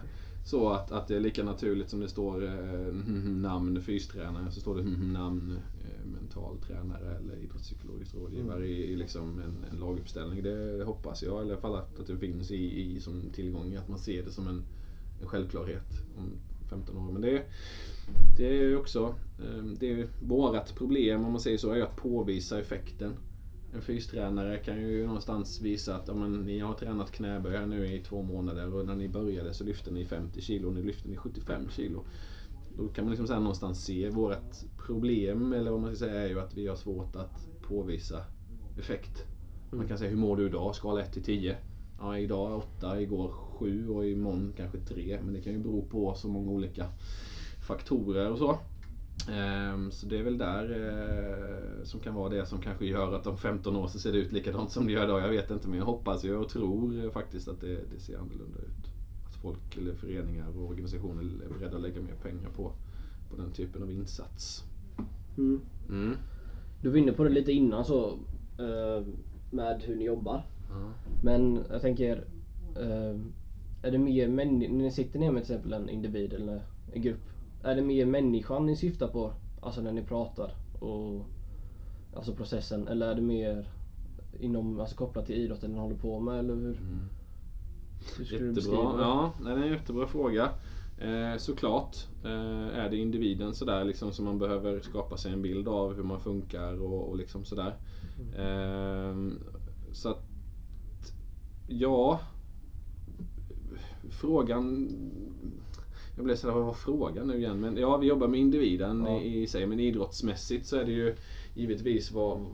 så 0.45 0.69
att, 0.69 0.93
att 0.93 1.09
det 1.09 1.17
är 1.17 1.21
lika 1.21 1.45
naturligt 1.45 1.91
som 1.91 2.01
det 2.01 2.09
står 2.09 2.45
eh, 2.45 2.93
namn 3.27 3.83
fystränare 3.83 4.51
så 4.51 4.61
står 4.61 4.77
det 4.77 4.83
namn 5.13 5.59
mental 6.05 6.59
tränare 6.59 7.17
eller 7.17 7.37
idrottspsykologisk 7.37 8.15
rådgivare 8.15 8.67
i, 8.67 8.93
i 8.93 8.97
liksom 8.97 9.41
en, 9.41 9.65
en 9.73 9.79
laguppställning. 9.79 10.43
Det 10.43 10.85
hoppas 10.85 11.23
jag. 11.23 11.41
Eller 11.41 11.51
i 11.51 11.53
alla 11.53 11.61
fall 11.61 11.75
att, 11.75 12.01
att 12.01 12.07
det 12.07 12.17
finns 12.17 12.51
i, 12.51 12.81
i 12.81 13.01
som 13.01 13.31
tillgång. 13.33 13.75
Att 13.75 13.89
man 13.89 13.99
ser 13.99 14.23
det 14.23 14.31
som 14.31 14.49
en, 14.49 14.63
en 15.21 15.29
självklarhet 15.29 16.03
om 16.17 16.33
15 16.71 16.97
år. 16.97 17.13
Men 17.13 17.23
det, 17.23 17.45
det 18.37 18.59
är 18.59 18.77
också 18.77 19.15
eh, 19.39 19.65
det 19.65 19.93
är 19.93 20.09
vårat 20.23 20.75
problem 20.75 21.25
om 21.25 21.33
man 21.33 21.41
säger 21.41 21.59
så, 21.59 21.71
är 21.71 21.83
att 21.83 21.97
påvisa 21.97 22.61
effekten. 22.61 23.13
En 23.75 23.83
fystränare 23.83 24.57
kan 24.57 24.81
ju 24.81 25.07
någonstans 25.07 25.61
visa 25.61 25.97
att 25.97 26.09
ja, 26.09 26.15
men, 26.15 26.43
ni 26.43 26.59
har 26.59 26.75
tränat 26.75 27.13
knäböj 27.13 27.57
här 27.57 27.67
nu 27.67 27.95
i 27.95 28.01
två 28.01 28.23
månader 28.23 28.75
och 28.75 28.87
när 28.87 28.95
ni 28.95 29.09
började 29.09 29.55
så 29.55 29.65
lyfte 29.65 29.91
ni 29.91 30.05
50 30.05 30.41
kilo 30.41 30.71
nu 30.71 30.83
lyfter 30.83 31.09
ni 31.09 31.17
75 31.17 31.69
kilo. 31.71 32.05
Då 32.77 32.89
kan 32.89 33.05
man 33.05 33.11
liksom 33.11 33.27
så 33.27 33.33
här 33.33 33.41
någonstans 33.41 33.85
se 33.85 34.11
vårt 34.11 34.57
problem, 34.87 35.53
eller 35.53 35.71
vad 35.71 35.81
man 35.81 35.97
ska 35.97 36.07
säga, 36.07 36.23
är 36.23 36.29
ju 36.29 36.41
att 36.41 36.55
vi 36.55 36.67
har 36.67 36.77
svårt 36.77 37.17
att 37.17 37.49
påvisa 37.63 38.25
effekt. 38.79 39.27
Man 39.71 39.89
kan 39.89 39.99
säga 39.99 40.11
hur 40.11 40.17
mår 40.17 40.37
du 40.37 40.47
idag? 40.47 40.75
Skala 40.75 41.01
1 41.01 41.13
till 41.13 41.23
10. 41.23 41.57
Ja, 41.99 42.19
idag 42.19 42.57
8, 42.79 43.01
igår 43.01 43.29
7 43.29 43.89
och 43.89 44.07
imorgon 44.07 44.53
kanske 44.57 44.79
3. 44.79 45.19
Men 45.25 45.35
det 45.35 45.41
kan 45.41 45.53
ju 45.53 45.59
bero 45.59 45.83
på 45.83 46.15
så 46.15 46.29
många 46.29 46.51
olika 46.51 46.87
faktorer 47.61 48.31
och 48.31 48.39
så. 48.39 48.59
Ehm, 49.33 49.91
Så 49.91 50.07
det 50.07 50.19
är 50.19 50.23
väl 50.23 50.39
där 50.39 50.71
eh, 50.71 51.85
som 51.85 52.01
kan 52.01 52.15
vara 52.15 52.29
det 52.29 52.47
som 52.47 52.61
kanske 52.61 52.87
gör 52.87 53.13
att 53.13 53.27
om 53.27 53.37
15 53.37 53.77
år 53.77 53.89
så 53.89 53.99
ser 53.99 54.13
det 54.13 54.19
ut 54.19 54.33
likadant 54.33 54.71
som 54.71 54.87
det 54.87 54.93
gör 54.93 55.05
idag. 55.05 55.21
Jag 55.21 55.29
vet 55.29 55.51
inte 55.51 55.69
men 55.69 55.79
jag 55.79 55.87
hoppas 55.87 56.25
ju 56.25 56.37
och 56.37 56.49
tror 56.49 57.11
faktiskt 57.11 57.49
att 57.49 57.61
det, 57.61 57.81
det 57.95 58.01
ser 58.01 58.19
annorlunda 58.19 58.59
ut. 58.59 58.90
Folk 59.43 59.77
eller 59.77 59.95
föreningar 59.95 60.59
och 60.59 60.69
organisationer 60.71 61.23
är 61.23 61.59
beredda 61.59 61.77
att 61.77 61.83
lägga 61.83 62.01
mer 62.01 62.15
pengar 62.23 62.51
på, 62.57 62.73
på 63.31 63.37
den 63.37 63.53
typen 63.53 63.83
av 63.83 63.93
insats. 63.93 64.65
Mm. 65.39 65.61
Mm. 65.89 66.17
Du 66.83 66.91
var 66.91 66.97
inne 66.97 67.13
på 67.13 67.25
det 67.25 67.31
lite 67.31 67.53
innan 67.53 67.85
så 67.85 68.19
eh, 68.59 69.07
med 69.51 69.83
hur 69.83 69.97
ni 69.97 70.05
jobbar. 70.05 70.47
Ja. 70.71 70.93
Men 71.23 71.65
jag 71.71 71.81
tänker, 71.81 72.25
eh, 72.77 73.17
är 73.83 73.91
det 73.91 73.99
mer 73.99 74.29
när 74.29 74.69
ni 74.69 74.91
sitter 74.91 75.19
ner 75.19 75.31
med 75.31 75.45
till 75.45 75.55
exempel 75.55 75.73
en 75.73 75.89
individ 75.89 76.33
eller 76.33 76.63
en 76.93 77.03
grupp. 77.03 77.21
Är 77.63 77.75
det 77.75 77.83
mer 77.83 78.07
människan 78.07 78.67
ni 78.67 78.77
syftar 78.77 79.09
på? 79.09 79.33
Alltså 79.61 79.81
när 79.81 79.93
ni 79.93 80.03
pratar 80.03 80.55
och 80.81 81.27
Alltså 82.15 82.35
processen 82.35 82.89
eller 82.89 83.11
är 83.11 83.15
det 83.15 83.23
mer 83.23 83.69
inom, 84.41 84.81
alltså 84.81 84.97
kopplat 84.97 85.27
till 85.27 85.35
idrotten 85.35 85.73
ni 85.73 85.79
håller 85.79 85.97
på 85.97 86.21
med 86.21 86.39
eller 86.39 86.55
hur? 86.55 86.77
Mm. 86.77 86.99
Jättebra. 88.19 89.01
Ja, 89.01 89.33
det 89.45 89.51
är 89.51 89.57
en 89.57 89.73
jättebra 89.73 90.07
fråga. 90.07 90.51
Eh, 90.99 91.39
såklart 91.39 91.97
eh, 92.25 92.79
är 92.79 92.91
det 92.91 92.97
individen 92.97 93.55
sådär 93.55 93.85
liksom 93.85 94.13
som 94.13 94.25
man 94.25 94.39
behöver 94.39 94.81
skapa 94.81 95.17
sig 95.17 95.33
en 95.33 95.43
bild 95.43 95.69
av 95.69 95.95
hur 95.95 96.03
man 96.03 96.21
funkar 96.21 96.83
och, 96.83 97.09
och 97.09 97.17
liksom 97.17 97.45
sådär. 97.45 97.77
Eh, 98.37 99.17
så 99.93 100.09
att, 100.09 100.23
ja. 101.67 102.21
Frågan 104.11 104.89
jag 106.21 106.25
blev 106.25 106.37
sådär, 106.37 106.55
vad 106.55 106.65
var 106.65 106.73
frågan 106.73 107.27
nu 107.27 107.37
igen? 107.39 107.61
Men 107.61 107.77
ja, 107.77 107.97
vi 107.97 108.07
jobbar 108.07 108.29
med 108.29 108.41
individen 108.41 109.05
Ja. 109.07 109.21
i, 109.21 109.43
i 109.43 109.47
sig. 109.47 109.67
Men 109.67 109.81
idrottsmässigt 109.81 110.67
så 110.67 110.77
är 110.77 110.85
det 110.85 110.93
ju 110.93 111.15
givetvis 111.55 112.13
vad... 112.13 112.47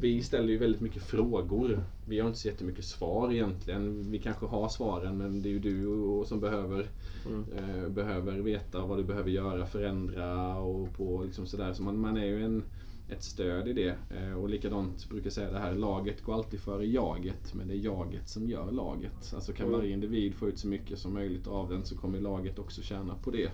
Vi 0.00 0.22
ställer 0.22 0.48
ju 0.48 0.58
väldigt 0.58 0.80
mycket 0.80 1.02
frågor. 1.02 1.82
Vi 2.04 2.20
har 2.20 2.26
inte 2.28 2.38
så 2.40 2.48
jättemycket 2.48 2.84
svar 2.84 3.32
egentligen. 3.32 4.10
Vi 4.10 4.18
kanske 4.18 4.46
har 4.46 4.68
svaren 4.68 5.16
men 5.16 5.42
det 5.42 5.48
är 5.48 5.50
ju 5.50 5.58
du 5.58 5.86
som 6.26 6.40
behöver, 6.40 6.86
Mm. 7.26 7.44
eh, 7.56 7.88
behöver 7.88 8.38
veta 8.38 8.86
vad 8.86 8.98
du 8.98 9.04
behöver 9.04 9.30
göra, 9.30 9.66
förändra 9.66 10.58
och 10.58 10.92
på 10.96 11.22
liksom 11.24 11.46
sådär. 11.46 11.72
Så 11.72 11.82
man, 11.82 12.00
man 12.00 12.16
är 12.16 12.24
ju 12.24 12.44
en, 12.44 12.62
ett 13.08 13.22
stöd 13.22 13.68
i 13.68 13.72
det. 13.72 13.94
Eh, 14.10 14.32
och 14.32 14.48
likadant 14.48 15.08
brukar 15.08 15.26
jag 15.26 15.32
säga 15.32 15.50
det 15.52 15.58
här, 15.58 15.74
laget 15.74 16.22
går 16.22 16.34
alltid 16.34 16.60
före 16.60 16.86
jaget. 16.86 17.54
Men 17.54 17.68
det 17.68 17.74
är 17.74 17.78
jaget 17.78 18.28
som 18.28 18.48
gör 18.48 18.72
laget. 18.72 19.32
Alltså 19.34 19.52
kan 19.52 19.66
Mm. 19.66 19.78
varje 19.78 19.92
individ 19.92 20.34
få 20.34 20.48
ut 20.48 20.58
så 20.58 20.68
mycket 20.68 20.98
som 20.98 21.12
möjligt 21.14 21.46
av 21.46 21.68
den 21.70 21.84
så 21.84 21.96
kommer 21.96 22.20
laget 22.20 22.58
också 22.58 22.82
tjäna 22.82 23.14
på 23.14 23.30
det. 23.30 23.50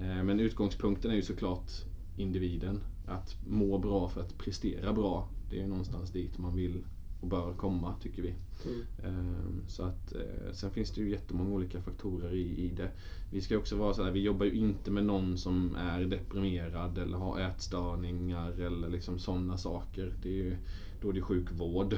Eh, 0.00 0.22
Men 0.24 0.40
utgångspunkten 0.40 1.10
är 1.10 1.14
ju 1.14 1.22
såklart 1.22 1.70
individen. 2.16 2.80
Att 3.06 3.36
må 3.46 3.78
bra 3.78 4.08
för 4.08 4.20
att 4.20 4.38
prestera 4.38 4.92
bra. 4.92 5.28
Det 5.54 5.58
är 5.60 5.62
ju 5.62 5.68
någonstans 5.68 6.10
dit 6.10 6.38
man 6.38 6.56
vill 6.56 6.82
och 7.20 7.28
bör 7.28 7.54
komma 7.54 7.94
tycker 8.02 8.22
vi. 8.22 8.34
Mm. 8.64 8.84
Ehm, 9.04 9.62
Så 9.68 9.82
att, 9.82 10.14
eh, 10.14 10.52
sen 10.52 10.70
finns 10.70 10.90
det 10.90 11.00
ju 11.00 11.10
jättemånga 11.10 11.50
olika 11.50 11.82
faktorer 11.82 12.34
i, 12.34 12.64
i 12.64 12.68
det. 12.76 12.90
Vi 13.32 13.40
ska 13.40 13.58
också 13.58 13.76
vara 13.76 13.94
så 13.94 14.04
här, 14.04 14.10
vi 14.10 14.20
jobbar 14.20 14.46
ju 14.46 14.52
inte 14.54 14.90
med 14.90 15.04
någon 15.04 15.38
som 15.38 15.76
är 15.76 16.04
deprimerad 16.04 16.98
eller 16.98 17.18
har 17.18 17.40
ätstörningar 17.40 18.50
eller 18.60 18.88
liksom 18.88 19.18
sådana 19.18 19.58
saker. 19.58 20.12
Det 20.22 20.28
är 20.28 20.32
ju, 20.44 20.56
då 21.02 21.08
är 21.08 21.12
det 21.12 21.22
sjukvård. 21.22 21.92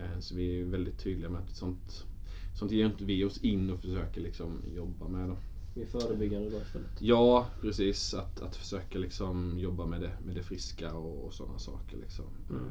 Eh, 0.00 0.18
Så 0.20 0.34
vi 0.34 0.60
är 0.60 0.64
väldigt 0.64 0.98
tydliga 0.98 1.30
med 1.30 1.40
att 1.40 1.56
sånt, 1.56 2.06
sånt 2.54 2.72
ger 2.72 2.86
inte 2.86 3.04
vi 3.04 3.24
oss 3.24 3.38
in 3.44 3.70
och 3.70 3.80
försöker 3.80 4.20
liksom 4.20 4.52
jobba 4.76 5.08
med. 5.08 5.28
Då. 5.28 5.36
Mer 5.74 5.86
förebyggande 5.86 6.50
då 6.50 6.56
istället. 6.56 6.90
Ja, 6.98 7.46
precis. 7.60 8.14
Att, 8.14 8.40
att 8.42 8.56
försöka 8.56 8.98
liksom 8.98 9.58
jobba 9.58 9.86
med 9.86 10.00
det, 10.00 10.12
med 10.26 10.34
det 10.34 10.42
friska 10.42 10.94
och, 10.94 11.24
och 11.24 11.34
sådana 11.34 11.58
saker. 11.58 11.96
Liksom. 11.96 12.24
Mm. 12.50 12.62
Eh, 12.64 12.68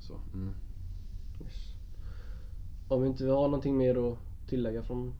Så, 0.00 0.20
mm. 0.34 0.54
Yes. 1.42 1.74
Om 2.88 3.02
vi 3.02 3.08
inte 3.08 3.24
har 3.26 3.48
någonting 3.48 3.76
mer 3.76 4.12
att 4.12 4.18
tillägga 4.48 4.82
från 4.82 5.14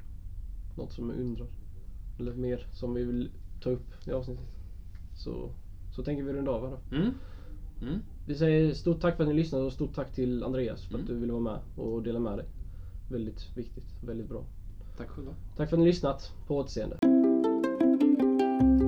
något 0.77 0.93
som 0.93 1.11
jag 1.11 1.19
undrar. 1.19 1.47
Eller 2.19 2.35
mer 2.35 2.67
som 2.73 2.95
vi 2.95 3.05
vill 3.05 3.31
ta 3.62 3.71
upp 3.71 4.07
i 4.07 4.11
avsnittet. 4.12 4.59
Så, 5.17 5.51
så 5.97 6.03
tänker 6.05 6.25
vi 6.25 6.33
runda 6.33 6.51
av 6.51 6.62
här 6.62 6.71
då. 6.90 6.97
Mm. 6.97 7.11
Mm. 7.83 7.99
Vi 8.27 8.35
säger 8.35 8.75
stort 8.75 9.01
tack 9.01 9.17
för 9.17 9.23
att 9.25 9.29
ni 9.29 9.35
lyssnade 9.35 9.64
och 9.64 9.73
stort 9.73 9.95
tack 9.95 10.12
till 10.14 10.43
Andreas 10.45 10.85
för 10.87 10.95
att 10.95 11.01
Mm. 11.01 11.14
du 11.14 11.21
ville 11.21 11.33
vara 11.33 11.43
med 11.43 11.59
och 11.77 12.03
dela 12.03 12.19
med 12.19 12.38
dig. 12.38 12.47
Väldigt 13.11 13.57
viktigt, 13.57 14.03
väldigt 14.03 14.29
bra. 14.29 14.45
Tack 14.96 15.09
själva. 15.09 15.35
Tack 15.57 15.68
för 15.68 15.76
att 15.76 15.80
ni 15.80 15.87
lyssnat. 15.87 16.33
På 16.46 16.57
återseende. 16.57 16.96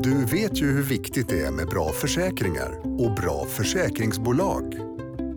Du 0.03 0.25
vet 0.25 0.63
ju 0.63 0.67
hur 0.67 0.83
viktigt 0.83 1.29
det 1.29 1.41
är 1.41 1.51
med 1.51 1.67
bra 1.67 1.93
försäkringar 1.93 2.81
och 2.85 3.15
bra 3.15 3.45
försäkringsbolag. 3.45 4.79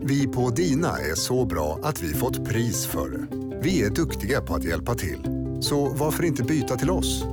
Vi 0.01 0.27
på 0.27 0.49
Dina 0.49 0.97
är 0.99 1.15
så 1.15 1.45
bra 1.45 1.79
att 1.83 2.03
vi 2.03 2.13
fått 2.13 2.45
pris 2.45 2.85
för 2.85 3.09
det. 3.09 3.27
Vi 3.63 3.83
är 3.83 3.89
duktiga 3.89 4.41
på 4.41 4.55
att 4.55 4.63
hjälpa 4.63 4.95
till. 4.95 5.19
Så 5.61 5.89
varför 5.89 6.23
inte 6.23 6.43
byta 6.43 6.75
till 6.75 6.89
oss? 6.89 7.23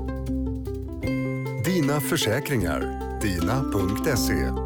Dina 1.64 2.00
försäkringar. 2.00 3.02
Dina.se 3.22 4.65